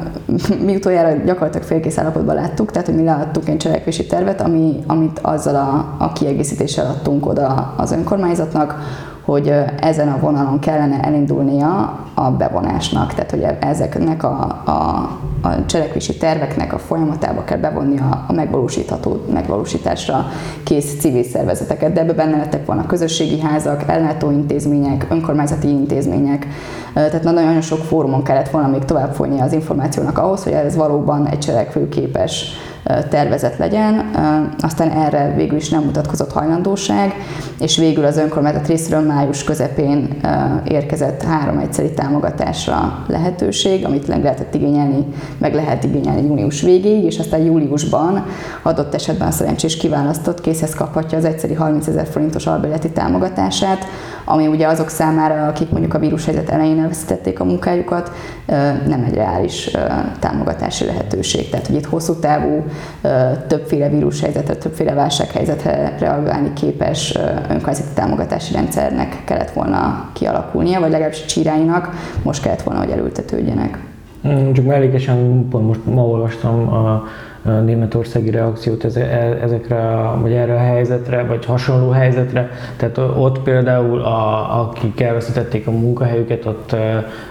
mi 0.65 0.75
utoljára 0.75 1.23
gyakorlatilag 1.25 1.67
félkész 1.67 1.97
állapotban 1.97 2.35
láttuk, 2.35 2.71
tehát 2.71 2.87
hogy 2.87 2.95
mi 2.95 3.03
leadtunk 3.03 3.49
egy 3.49 3.57
cselekvési 3.57 4.05
tervet, 4.05 4.41
ami, 4.41 4.83
amit 4.87 5.19
azzal 5.19 5.55
a, 5.55 6.03
a 6.03 6.13
kiegészítéssel 6.13 6.85
adtunk 6.85 7.25
oda 7.25 7.73
az 7.77 7.91
önkormányzatnak, 7.91 8.75
hogy 9.25 9.53
ezen 9.79 10.07
a 10.07 10.19
vonalon 10.19 10.59
kellene 10.59 10.99
elindulnia 10.99 11.99
a 12.13 12.31
bevonásnak, 12.31 13.13
tehát 13.13 13.31
hogy 13.31 13.45
ezeknek 13.59 14.23
a, 14.23 14.61
a, 14.65 14.71
a 15.47 15.65
cselekvési 15.65 16.17
terveknek 16.17 16.73
a 16.73 16.77
folyamatába 16.79 17.43
kell 17.43 17.57
bevonni 17.57 17.97
a, 18.27 18.33
megvalósítható, 18.33 19.25
megvalósításra 19.33 20.25
kész 20.63 20.99
civil 20.99 21.23
szervezeteket, 21.23 21.93
de 21.93 22.01
ebbe 22.01 22.13
benne 22.13 22.37
lettek 22.37 22.65
volna 22.65 22.85
közösségi 22.85 23.39
házak, 23.39 23.83
ellátó 23.87 24.31
intézmények, 24.31 25.07
önkormányzati 25.09 25.67
intézmények, 25.67 26.47
tehát 26.93 27.23
nagyon 27.23 27.61
sok 27.61 27.79
fórumon 27.79 28.23
kellett 28.23 28.49
volna 28.49 28.67
még 28.67 28.85
tovább 28.85 29.13
folyni 29.13 29.39
az 29.39 29.53
információnak 29.53 30.17
ahhoz, 30.17 30.43
hogy 30.43 30.53
ez 30.53 30.75
valóban 30.75 31.27
egy 31.27 31.39
cselekvőképes 31.39 32.53
tervezet 33.09 33.57
legyen, 33.57 34.11
aztán 34.59 34.89
erre 34.89 35.33
végül 35.35 35.57
is 35.57 35.69
nem 35.69 35.83
mutatkozott 35.83 36.31
hajlandóság, 36.31 37.13
és 37.59 37.77
végül 37.77 38.05
az 38.05 38.17
önkormányzat 38.17 38.67
részéről 38.67 39.05
május 39.05 39.43
közepén 39.43 40.21
érkezett 40.67 41.23
három 41.23 41.57
egyszeri 41.57 41.91
támogatásra 41.93 43.03
lehetőség, 43.07 43.85
amit 43.85 44.07
meg 44.07 44.23
lehetett 44.23 44.53
igényelni, 44.53 45.05
meg 45.37 45.53
lehet 45.53 45.83
igényelni 45.83 46.25
június 46.27 46.61
végéig, 46.61 47.03
és 47.03 47.19
aztán 47.19 47.41
júliusban 47.41 48.25
adott 48.61 48.93
esetben 48.93 49.27
a 49.27 49.31
szerencsés 49.31 49.77
kiválasztott 49.77 50.41
készhez 50.41 50.73
kaphatja 50.73 51.17
az 51.17 51.25
egyszeri 51.25 51.53
30 51.53 51.87
ezer 51.87 52.07
forintos 52.07 52.47
albérleti 52.47 52.89
támogatását, 52.89 53.85
ami 54.25 54.47
ugye 54.47 54.67
azok 54.67 54.89
számára, 54.89 55.47
akik 55.47 55.69
mondjuk 55.69 55.93
a 55.93 55.99
vírushelyzet 55.99 56.49
elején 56.49 56.79
elveszítették 56.79 57.39
a 57.39 57.43
munkájukat, 57.43 58.11
nem 58.87 59.03
egy 59.07 59.13
reális 59.13 59.71
támogatási 60.19 60.85
lehetőség. 60.85 61.49
Tehát, 61.49 61.67
hogy 61.67 61.75
itt 61.75 61.85
hosszú 61.85 62.13
távú, 62.13 62.63
többféle 63.47 63.89
vírushelyzetre, 63.89 64.55
többféle 64.55 64.93
válsághelyzetre 64.93 65.95
reagálni 65.99 66.53
képes 66.53 67.17
önkormányzati 67.49 67.93
támogatási 67.93 68.53
rendszernek 68.53 69.23
kellett 69.25 69.51
volna 69.51 70.09
kialakulnia, 70.13 70.79
vagy 70.79 70.91
legalábbis 70.91 71.25
csiráinak 71.25 71.89
most 72.23 72.41
kellett 72.41 72.61
volna, 72.61 72.79
hogy 72.79 72.91
elültetődjenek. 72.91 73.77
Hmm, 74.21 74.53
csak 74.53 74.65
mellékesen 74.65 75.47
pont 75.49 75.67
most 75.67 75.85
ma 75.85 76.05
olvastam 76.05 76.73
a 76.73 77.03
németországi 77.41 78.29
reakciót 78.29 78.83
ezekre, 79.43 79.77
vagy 80.21 80.33
erre 80.33 80.53
a 80.53 80.59
helyzetre, 80.59 81.23
vagy 81.23 81.45
hasonló 81.45 81.89
helyzetre. 81.89 82.49
Tehát 82.77 82.97
ott 82.97 83.39
például, 83.39 84.01
a, 84.01 84.59
akik 84.59 85.01
elveszítették 85.01 85.67
a 85.67 85.71
munkahelyüket, 85.71 86.45
ott 86.45 86.75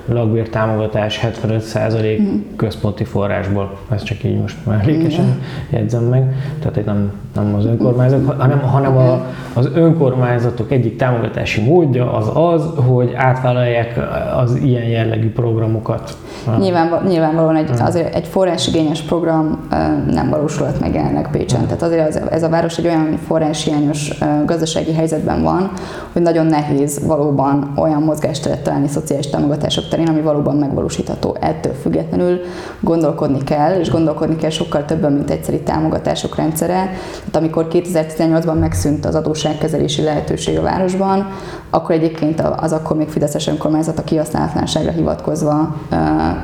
lakbértámogatás 0.05 1.21
75% 1.45 2.19
mhm. 2.19 2.29
központi 2.57 3.05
forrásból. 3.05 3.77
Ez 3.91 4.03
csak 4.03 4.25
így 4.25 4.41
most 4.41 4.57
mellékesen 4.67 5.41
jegyzem 5.71 6.03
meg. 6.03 6.35
Tehát 6.59 6.85
nem, 6.85 7.13
nem 7.35 7.55
az 7.55 7.65
önkormányzat, 7.65 8.35
hanem, 8.39 8.61
hanem 8.61 8.97
a, 8.97 9.25
az 9.53 9.71
önkormányzatok 9.75 10.71
egyik 10.73 10.97
támogatási 10.97 11.63
módja 11.63 12.13
az 12.13 12.31
az, 12.35 12.69
hogy 12.87 13.13
átvállalják 13.15 13.99
az 14.37 14.57
ilyen 14.57 14.85
jellegű 14.85 15.33
programokat. 15.33 16.17
Nyilván, 16.59 17.03
nyilvánvalóan 17.09 17.57
egy, 17.57 17.71
azért 17.79 18.15
egy 18.15 18.27
forrásigényes 18.27 19.01
program 19.01 19.69
nem 20.07 20.29
valósulhat 20.31 20.81
meg 20.81 20.95
jelenleg 20.95 21.31
Pécsen. 21.31 21.65
Tehát 21.65 21.83
azért 21.83 22.09
az, 22.09 22.21
ez 22.31 22.43
a 22.43 22.49
város 22.49 22.79
egy 22.79 22.87
olyan 22.87 23.19
forráshiányos 23.27 24.19
gazdasági 24.47 24.93
helyzetben 24.93 25.43
van, 25.43 25.73
hogy 26.13 26.23
nagyon 26.23 26.47
nehéz 26.47 27.07
valóban 27.07 27.73
olyan 27.77 28.03
mozgásteret 28.03 28.63
találni 28.63 28.89
szociális 28.89 29.27
támogatások 29.27 29.89
terén, 29.89 30.09
ami 30.09 30.21
valóban 30.21 30.57
megvalósítható. 30.57 31.37
Ettől 31.41 31.73
függetlenül 31.73 32.41
gondolkodni 32.81 33.45
kell, 33.45 33.81
és 33.81 33.91
gondolkodni 33.91 34.37
kell 34.37 34.51
sokkal 34.51 34.85
többen, 34.85 35.13
mint 35.13 35.31
egyszeri 35.31 35.61
támogatások 35.61 36.37
rendszere. 36.37 36.91
Tehát 37.19 37.37
amikor 37.37 37.67
2018-ban 37.71 38.59
megszűnt 38.59 39.07
az 39.07 39.15
adósságkezelési 39.15 40.03
lehetőség 40.03 40.59
a 40.59 40.63
városban, 40.63 41.27
akkor 41.71 41.95
egyébként 41.95 42.41
az 42.57 42.73
akkor 42.73 42.97
még 42.97 43.09
Fideszes 43.09 43.47
önkormányzat 43.47 43.99
a 43.99 44.05
kihasználatlanságra 44.05 44.91
hivatkozva 44.91 45.77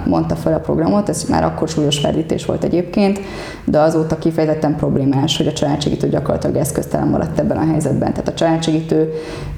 mondta 0.05 0.35
fel 0.35 0.55
a 0.55 0.59
programot, 0.59 1.09
ez 1.09 1.25
már 1.29 1.45
akkor 1.45 1.69
súlyos 1.69 1.99
ferdítés 1.99 2.47
volt 2.47 2.65
egyébként, 2.65 3.21
de 3.65 3.79
azóta 3.79 4.19
kifejezetten 4.19 4.77
problémás, 4.77 5.37
hogy 5.37 5.47
a 5.47 5.53
családsegítő 5.53 6.09
gyakorlatilag 6.09 6.57
eszköztelen 6.57 7.09
maradt 7.09 7.39
ebben 7.39 7.57
a 7.57 7.67
helyzetben. 7.67 8.11
Tehát 8.11 8.29
a 8.29 8.35
családsegítő 8.35 9.13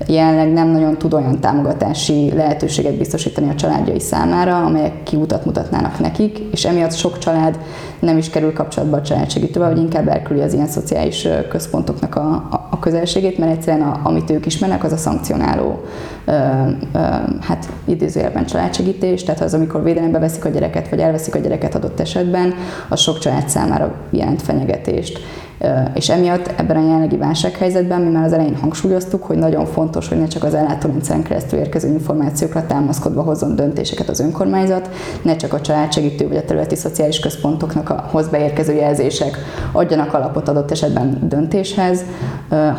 jelenleg 0.07 0.53
nem 0.53 0.69
nagyon 0.69 0.99
tud 0.99 1.15
olyan 1.15 1.41
támogatási 1.41 2.33
lehetőséget 2.35 2.99
biztosítani 2.99 3.49
a 3.49 3.55
családjai 3.55 4.01
számára, 4.01 4.65
amelyek 4.65 5.03
kiutat 5.03 5.45
mutatnának 5.45 5.99
nekik, 5.99 6.39
és 6.53 6.65
emiatt 6.65 6.95
sok 6.95 7.19
család 7.19 7.59
nem 8.01 8.19
is 8.19 8.31
kerül 8.31 8.53
kapcsolatba 8.53 8.97
a 8.97 9.03
családségítővel, 9.03 9.69
vagy 9.69 9.79
inkább 9.79 10.09
elküldi 10.09 10.43
az 10.43 10.53
ilyen 10.53 10.67
szociális 10.67 11.29
központoknak 11.49 12.15
a, 12.15 12.31
a, 12.31 12.69
a 12.71 12.79
közelségét, 12.79 13.39
mert 13.39 13.53
egyszerűen 13.53 13.87
a, 13.87 14.01
amit 14.03 14.31
ők 14.31 14.47
ismernek, 14.47 14.85
az 14.85 14.93
a 14.93 14.97
szankcionáló 14.97 15.85
ö, 16.25 16.33
ö, 16.93 16.99
hát 17.41 17.69
idézőjelben 17.85 18.47
családsegítés, 18.47 19.25
tehát 19.25 19.41
az, 19.41 19.55
amikor 19.55 19.83
védelembe 19.83 20.19
veszik 20.19 20.45
a 20.45 20.49
gyereket, 20.49 20.89
vagy 20.89 21.01
elveszik 21.01 21.35
a 21.35 21.39
gyereket 21.39 21.75
adott 21.75 22.01
esetben, 22.01 22.55
az 22.89 23.01
sok 23.01 23.19
család 23.19 23.49
számára 23.49 23.95
jelent 24.11 24.43
fenyegetést. 24.43 25.21
És 25.95 26.09
emiatt 26.09 26.53
ebben 26.57 26.77
a 26.77 26.81
jelenlegi 26.81 27.17
válsághelyzetben 27.17 28.01
mi 28.01 28.11
már 28.11 28.25
az 28.25 28.33
elején 28.33 28.57
hangsúlyoztuk, 28.57 29.23
hogy 29.23 29.37
nagyon 29.37 29.67
fontos, 29.67 30.09
hogy 30.09 30.19
ne 30.19 30.27
csak 30.27 30.45
az 30.45 30.55
ellátórendszeren 30.55 31.23
keresztül 31.23 31.59
érkező 31.59 31.89
információkra 31.89 32.67
támaszkodva 32.67 33.23
hozzon 33.23 33.57
döntéseket 33.57 34.09
az 34.09 34.21
önkormányzat, 34.21 34.91
ne 35.23 35.37
csak 35.37 35.53
a 35.53 35.61
családsegítő 35.61 36.29
vagy 36.29 36.37
a 36.37 36.45
területi 36.45 36.77
szociális 36.77 37.21
központoknak 37.21 37.91
a 37.91 38.09
hoz 38.11 38.29
beérkező 38.29 38.75
jelzések 38.75 39.39
adjanak 39.73 40.15
alapot 40.15 40.49
adott 40.49 40.71
esetben 40.71 41.19
döntéshez, 41.29 42.03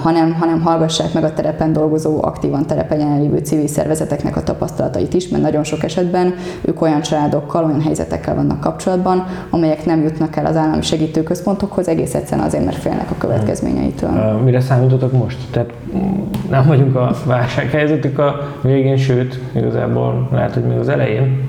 hanem, 0.02 0.34
hanem 0.34 0.62
hallgassák 0.62 1.14
meg 1.14 1.24
a 1.24 1.34
terepen 1.34 1.74
dolgozó, 1.74 2.24
aktívan 2.24 2.66
terepen 2.66 3.00
jelenlévő 3.00 3.38
civil 3.38 3.68
szervezeteknek 3.68 4.36
a 4.36 4.44
tapasztalatait 4.44 5.14
is, 5.14 5.28
mert 5.28 5.44
nagyon 5.44 5.64
sok 5.64 5.84
esetben 5.84 6.34
ők 6.62 6.82
olyan 6.82 7.02
családokkal, 7.02 7.64
olyan 7.64 7.82
helyzetekkel 7.82 8.36
vannak 8.36 8.60
kapcsolatban, 8.60 9.26
amelyek 9.50 9.86
nem 9.86 10.02
jutnak 10.02 10.36
el 10.36 10.46
az 10.46 10.56
állami 10.56 10.82
segítőközpontokhoz, 10.82 11.88
egész 11.88 12.14
egyszerűen 12.14 12.48
azért, 12.48 12.66
mert 12.70 12.82
félnek 12.82 13.12
a 13.12 13.16
következményeitől. 13.18 14.40
Mire 14.44 14.60
számítotok 14.60 15.12
most? 15.12 15.38
Tehát 15.52 15.70
mm, 15.96 16.22
nem 16.50 16.66
vagyunk 16.68 16.96
a 16.96 17.16
válsághelyzetük 17.26 18.20
a 18.20 18.56
végén, 18.62 18.98
sőt, 18.98 19.40
igazából 19.56 20.30
lehet, 20.32 20.54
hogy 20.54 20.64
még 20.64 20.78
az 20.78 20.90
elején. 20.90 21.48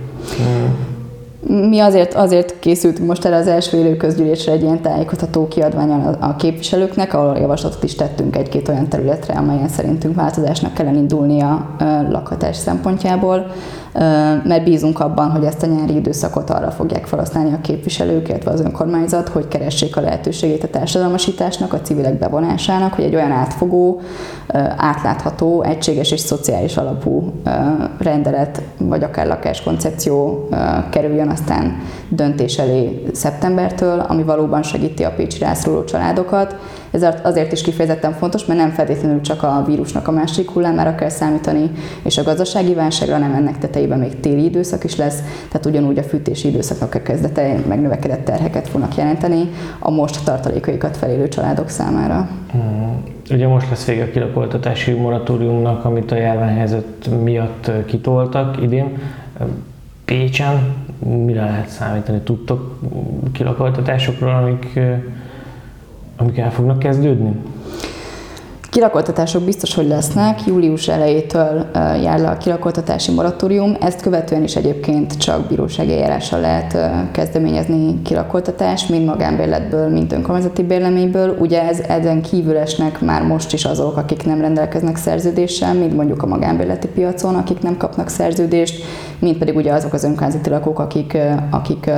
Mi 1.47 1.81
azért, 1.81 2.15
azért 2.15 2.59
készültünk 2.59 3.09
most 3.09 3.25
erre 3.25 3.37
az 3.37 3.47
első 3.47 3.79
élő 3.79 3.97
közgyűlésre 3.97 4.53
egy 4.53 4.63
ilyen 4.63 4.81
tájékoztató 4.81 5.49
kiadványon 5.49 6.01
a 6.01 6.37
képviselőknek, 6.37 7.15
ahol 7.15 7.39
javaslatot 7.39 7.83
is 7.85 7.95
tettünk 7.95 8.37
egy-két 8.37 8.69
olyan 8.69 8.89
területre, 8.89 9.35
amelyen 9.35 9.69
szerintünk 9.69 10.15
változásnak 10.15 10.75
kellene 10.75 10.99
indulnia 10.99 11.77
lakhatás 12.11 12.57
szempontjából 12.57 13.47
mert 14.45 14.65
bízunk 14.65 15.01
abban, 15.01 15.31
hogy 15.31 15.45
ezt 15.45 15.63
a 15.63 15.67
nyári 15.67 15.95
időszakot 15.95 16.51
arra 16.51 16.71
fogják 16.71 17.07
felhasználni 17.07 17.53
a 17.53 17.61
képviselők, 17.61 18.29
illetve 18.29 18.51
az 18.51 18.61
önkormányzat, 18.61 19.29
hogy 19.29 19.49
keressék 19.49 19.97
a 19.97 20.01
lehetőségét 20.01 20.65
a 20.65 20.69
társadalmasításnak, 20.69 21.73
a 21.73 21.81
civilek 21.81 22.19
bevonásának, 22.19 22.95
hogy 22.95 23.05
egy 23.05 23.15
olyan 23.15 23.33
átfogó, 23.33 24.01
átlátható, 24.77 25.63
egységes 25.63 26.11
és 26.11 26.21
szociális 26.21 26.77
alapú 26.77 27.33
rendelet, 27.99 28.63
vagy 28.79 29.03
akár 29.03 29.27
lakáskoncepció 29.27 30.49
kerüljön 30.91 31.29
aztán 31.29 31.83
döntés 32.11 32.59
elé 32.59 33.03
szeptembertől, 33.13 34.01
ami 34.01 34.23
valóban 34.23 34.63
segíti 34.63 35.03
a 35.03 35.11
Pécsi 35.11 35.39
rászoruló 35.39 35.85
családokat, 35.85 36.57
ez 36.91 37.07
azért 37.23 37.53
is 37.53 37.63
kifejezetten 37.63 38.13
fontos, 38.13 38.45
mert 38.45 38.61
nem 38.61 38.71
feltétlenül 38.71 39.21
csak 39.21 39.43
a 39.43 39.65
vírusnak 39.67 40.09
a 40.09 40.11
másik 40.11 40.51
hullámára 40.51 40.95
kell 40.95 41.09
számítani, 41.09 41.71
és 42.03 42.19
a 42.19 42.23
gazdasági 42.23 42.75
válságra, 42.75 43.19
nem 43.19 43.35
ennek 43.35 43.59
tetejében 43.59 43.99
még 43.99 44.21
téli 44.21 44.45
időszak 44.45 44.85
is 44.85 44.97
lesz, 44.97 45.23
tehát 45.49 45.67
ugyanúgy 45.67 45.99
a 45.99 46.03
fűtési 46.03 46.49
időszaknak 46.49 46.95
a 46.95 47.03
kezdete 47.03 47.55
megnövekedett 47.69 48.25
terheket 48.25 48.69
fognak 48.69 48.97
jelenteni 48.97 49.51
a 49.79 49.91
most 49.91 50.25
tartalékaikat 50.25 50.97
felélő 50.97 51.29
családok 51.29 51.69
számára. 51.69 52.29
Hmm. 52.51 53.03
Ugye 53.31 53.47
most 53.47 53.71
lesz 53.71 53.85
vége 53.85 54.03
a 54.03 54.11
kilakoltatási 54.11 54.93
moratóriumnak, 54.93 55.85
amit 55.85 56.13
a 56.13 56.17
járványhelyzet 56.17 57.11
miatt 57.23 57.71
kitoltak 57.87 58.63
idén. 58.63 58.99
Pécsen 60.11 60.75
mire 61.25 61.45
lehet 61.45 61.69
számítani? 61.69 62.21
Tudtok 62.21 62.79
kilakoltatásokról, 63.33 64.35
amik 64.35 64.79
amik 66.17 66.39
el 66.39 66.51
fognak 66.51 66.79
kezdődni? 66.79 67.33
Kilakoltatások 68.71 69.43
biztos, 69.43 69.75
hogy 69.75 69.87
lesznek. 69.87 70.47
Július 70.47 70.89
elejétől 70.89 71.67
jár 71.75 72.21
le 72.21 72.29
a 72.29 72.37
kilakoltatási 72.37 73.13
moratórium. 73.13 73.77
Ezt 73.81 74.01
követően 74.01 74.43
is 74.43 74.57
egyébként 74.57 75.19
csak 75.19 75.49
bírósági 75.49 75.93
eljárással 75.93 76.41
lehet 76.41 76.79
kezdeményezni 77.13 78.03
kilakoltatást, 78.03 78.89
mind 78.89 79.05
magánbérletből, 79.05 79.89
mind 79.89 80.13
önkormányzati 80.13 80.63
bérleményből. 80.63 81.37
Ugye 81.39 81.69
ez 81.69 81.79
ezen 81.79 82.23
kívül 82.23 82.57
esnek 82.57 83.01
már 83.01 83.23
most 83.23 83.53
is 83.53 83.65
azok, 83.65 83.97
akik 83.97 84.25
nem 84.25 84.41
rendelkeznek 84.41 84.97
szerződéssel, 84.97 85.75
mint 85.75 85.97
mondjuk 85.97 86.23
a 86.23 86.27
magánbérleti 86.27 86.89
piacon, 86.89 87.35
akik 87.35 87.63
nem 87.63 87.77
kapnak 87.77 88.09
szerződést, 88.09 88.85
mint 89.21 89.39
pedig 89.39 89.57
ugye 89.57 89.73
azok 89.73 89.93
az 89.93 90.05
önkormányzati 90.05 90.51
lakók, 90.51 90.79
akik, 90.79 91.17
akik 91.51 91.91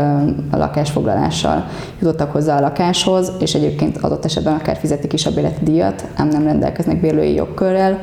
lakásfoglalással 0.53 1.67
jutottak 1.99 2.33
hozzá 2.33 2.57
a 2.57 2.61
lakáshoz, 2.61 3.33
és 3.39 3.55
egyébként 3.55 3.97
adott 3.97 4.25
esetben 4.25 4.55
akár 4.55 4.77
fizetik 4.77 5.13
is 5.13 5.27
a 5.27 5.31
bérleti 5.31 5.65
díjat, 5.65 6.05
ám 6.15 6.29
nem 6.29 6.45
rendelkeznek 6.45 7.01
bérlői 7.01 7.35
jogkörrel. 7.35 7.99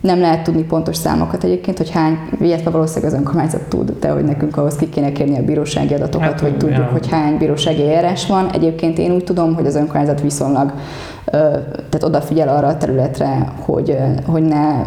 Nem 0.00 0.20
lehet 0.20 0.42
tudni 0.42 0.62
pontos 0.62 0.96
számokat 0.96 1.44
egyébként, 1.44 1.76
hogy 1.76 1.90
hány, 1.90 2.18
illetve 2.40 2.70
valószínűleg 2.70 3.12
az 3.12 3.18
önkormányzat 3.18 3.62
tud, 3.68 3.92
de 4.00 4.10
hogy 4.10 4.24
nekünk 4.24 4.56
ahhoz 4.56 4.76
ki 4.76 4.88
kéne 4.88 5.12
kérni 5.12 5.38
a 5.38 5.42
bírósági 5.42 5.94
adatokat, 5.94 6.28
Hát, 6.28 6.40
hogy 6.40 6.56
tudjuk, 6.56 6.78
ja. 6.78 6.88
hogy 6.92 7.08
hány 7.10 7.38
bírósági 7.38 7.82
eljárás 7.82 8.26
van. 8.26 8.50
Egyébként 8.52 8.98
én 8.98 9.12
úgy 9.12 9.24
tudom, 9.24 9.54
hogy 9.54 9.66
az 9.66 9.74
önkormányzat 9.74 10.20
viszonylag 10.20 10.72
tehát 11.30 12.02
odafigyel 12.02 12.48
arra 12.48 12.66
a 12.66 12.76
területre, 12.76 13.52
hogy, 13.60 13.96
hogy 14.26 14.42
ne 14.42 14.82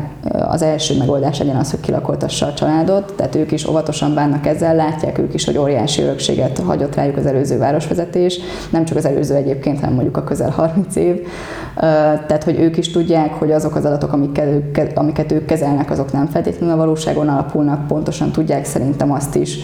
az 0.47 0.61
első 0.61 0.97
megoldás 0.97 1.39
legyen 1.39 1.55
az, 1.55 1.71
hogy 1.71 1.79
kilakoltassa 1.79 2.45
a 2.45 2.53
családot, 2.53 3.13
tehát 3.15 3.35
ők 3.35 3.51
is 3.51 3.67
óvatosan 3.67 4.13
bánnak 4.13 4.45
ezzel, 4.45 4.75
látják 4.75 5.17
ők 5.17 5.33
is, 5.33 5.45
hogy 5.45 5.57
óriási 5.57 6.01
örökséget 6.01 6.59
hagyott 6.59 6.95
rájuk 6.95 7.17
az 7.17 7.25
előző 7.25 7.57
városvezetés, 7.57 8.39
nem 8.69 8.85
csak 8.85 8.97
az 8.97 9.05
előző 9.05 9.35
egyébként, 9.35 9.79
hanem 9.79 9.93
mondjuk 9.93 10.17
a 10.17 10.23
közel 10.23 10.49
30 10.49 10.95
év. 10.95 11.27
Tehát, 12.27 12.43
hogy 12.43 12.59
ők 12.59 12.77
is 12.77 12.91
tudják, 12.91 13.33
hogy 13.33 13.51
azok 13.51 13.75
az 13.75 13.85
adatok, 13.85 14.13
amiket 14.13 14.47
ők, 14.47 14.71
amiket 15.01 15.31
ők 15.31 15.45
kezelnek, 15.45 15.91
azok 15.91 16.11
nem 16.11 16.27
feltétlenül 16.27 16.73
a 16.73 16.77
valóságon 16.77 17.27
alapulnak, 17.27 17.87
pontosan 17.87 18.31
tudják 18.31 18.65
szerintem 18.65 19.11
azt 19.11 19.35
is, 19.35 19.57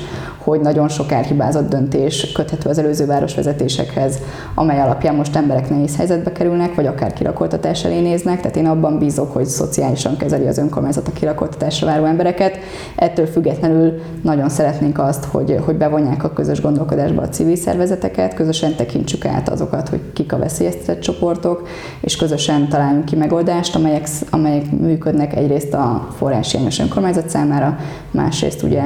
hogy 0.50 0.62
nagyon 0.62 0.88
sok 0.88 1.12
elhibázott 1.12 1.70
döntés 1.70 2.32
köthető 2.32 2.70
az 2.70 2.78
előző 2.78 3.06
városvezetésekhez, 3.06 4.18
amely 4.56 4.80
alapján 4.80 5.16
most 5.16 5.36
emberek 5.36 5.70
nehéz 5.70 5.98
helyzetbe 5.98 6.32
kerülnek, 6.32 6.76
vagy 6.76 6.86
akár 6.86 7.14
kirakoltatás 7.14 7.84
elé 7.84 8.00
néznek. 8.00 8.42
Tehát 8.42 8.56
én 8.56 8.66
abban 8.66 9.00
bízok, 9.00 9.34
hogy 9.34 9.46
szociálisan 9.46 10.18
kezeli 10.18 10.48
az 10.48 10.58
önkormányzat 10.58 11.08
a 11.08 11.12
kirakoltatásra 11.12 11.88
váró 11.88 12.06
embereket. 12.06 12.58
Ettől 12.96 13.26
függetlenül 13.26 14.02
nagyon 14.24 14.50
szeretnénk 14.50 15.00
azt, 15.00 15.26
hogy, 15.26 15.58
hogy 15.66 15.76
bevonják 15.76 16.24
a 16.24 16.34
közös 16.34 16.62
gondolkodásba 16.62 17.22
a 17.22 17.30
civil 17.30 17.56
szervezeteket, 17.56 18.34
közösen 18.34 18.76
tekintsük 18.76 19.26
át 19.26 19.50
azokat, 19.50 19.90
hogy 19.90 20.00
kik 20.14 20.34
a 20.34 20.38
veszélyeztetett 20.38 21.00
csoportok, 21.02 21.68
és 22.02 22.16
közösen 22.16 22.70
találjunk 22.70 23.06
ki 23.06 23.16
megoldást, 23.16 23.76
amelyek, 23.76 24.08
amelyek 24.30 24.72
működnek 24.72 25.36
egyrészt 25.36 25.74
a 25.74 26.08
forráshiányos 26.18 26.80
önkormányzat 26.80 27.30
számára, 27.30 27.78
másrészt 28.12 28.64
ugye 28.64 28.84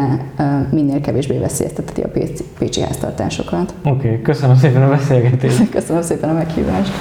minél 0.71 1.01
kevésbé 1.01 1.37
veszélyezteteti 1.51 2.01
a 2.01 2.09
pécsi, 2.57 2.81
háztartásokat. 2.81 3.73
Oké, 3.83 3.89
okay, 3.89 4.21
köszönöm 4.21 4.55
szépen 4.55 4.83
a 4.83 4.89
beszélgetést. 4.89 5.69
Köszönöm 5.77 6.01
szépen 6.01 6.29
a 6.29 6.33
meghívást! 6.33 6.91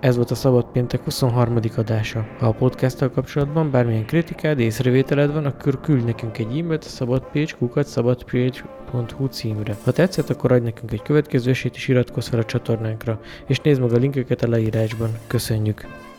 Ez 0.00 0.16
volt 0.16 0.30
a 0.30 0.34
Szabad 0.34 0.64
Péntek 0.72 1.04
23. 1.04 1.56
adása. 1.76 2.26
Ha 2.38 2.46
a 2.46 2.52
podcasttal 2.52 3.10
kapcsolatban 3.10 3.70
bármilyen 3.70 4.06
kritikád, 4.06 4.58
észrevételed 4.58 5.32
van, 5.32 5.44
akkor 5.44 5.80
küldj 5.80 6.04
nekünk 6.04 6.38
egy 6.38 6.58
e-mailt 6.58 6.84
a 6.84 6.88
szabadpage, 6.88 7.54
szabadpage.hu 7.74 9.26
címre. 9.26 9.76
Ha 9.84 9.92
tetszett, 9.92 10.30
akkor 10.30 10.52
adj 10.52 10.64
nekünk 10.64 10.92
egy 10.92 11.02
következő 11.02 11.50
esélyt 11.50 11.74
és 11.74 11.88
iratkozz 11.88 12.28
fel 12.28 12.38
a 12.38 12.44
csatornánkra, 12.44 13.20
és 13.46 13.60
nézd 13.60 13.80
meg 13.80 13.92
a 13.92 13.96
linkeket 13.96 14.42
a 14.42 14.48
leírásban. 14.48 15.10
Köszönjük! 15.26 16.09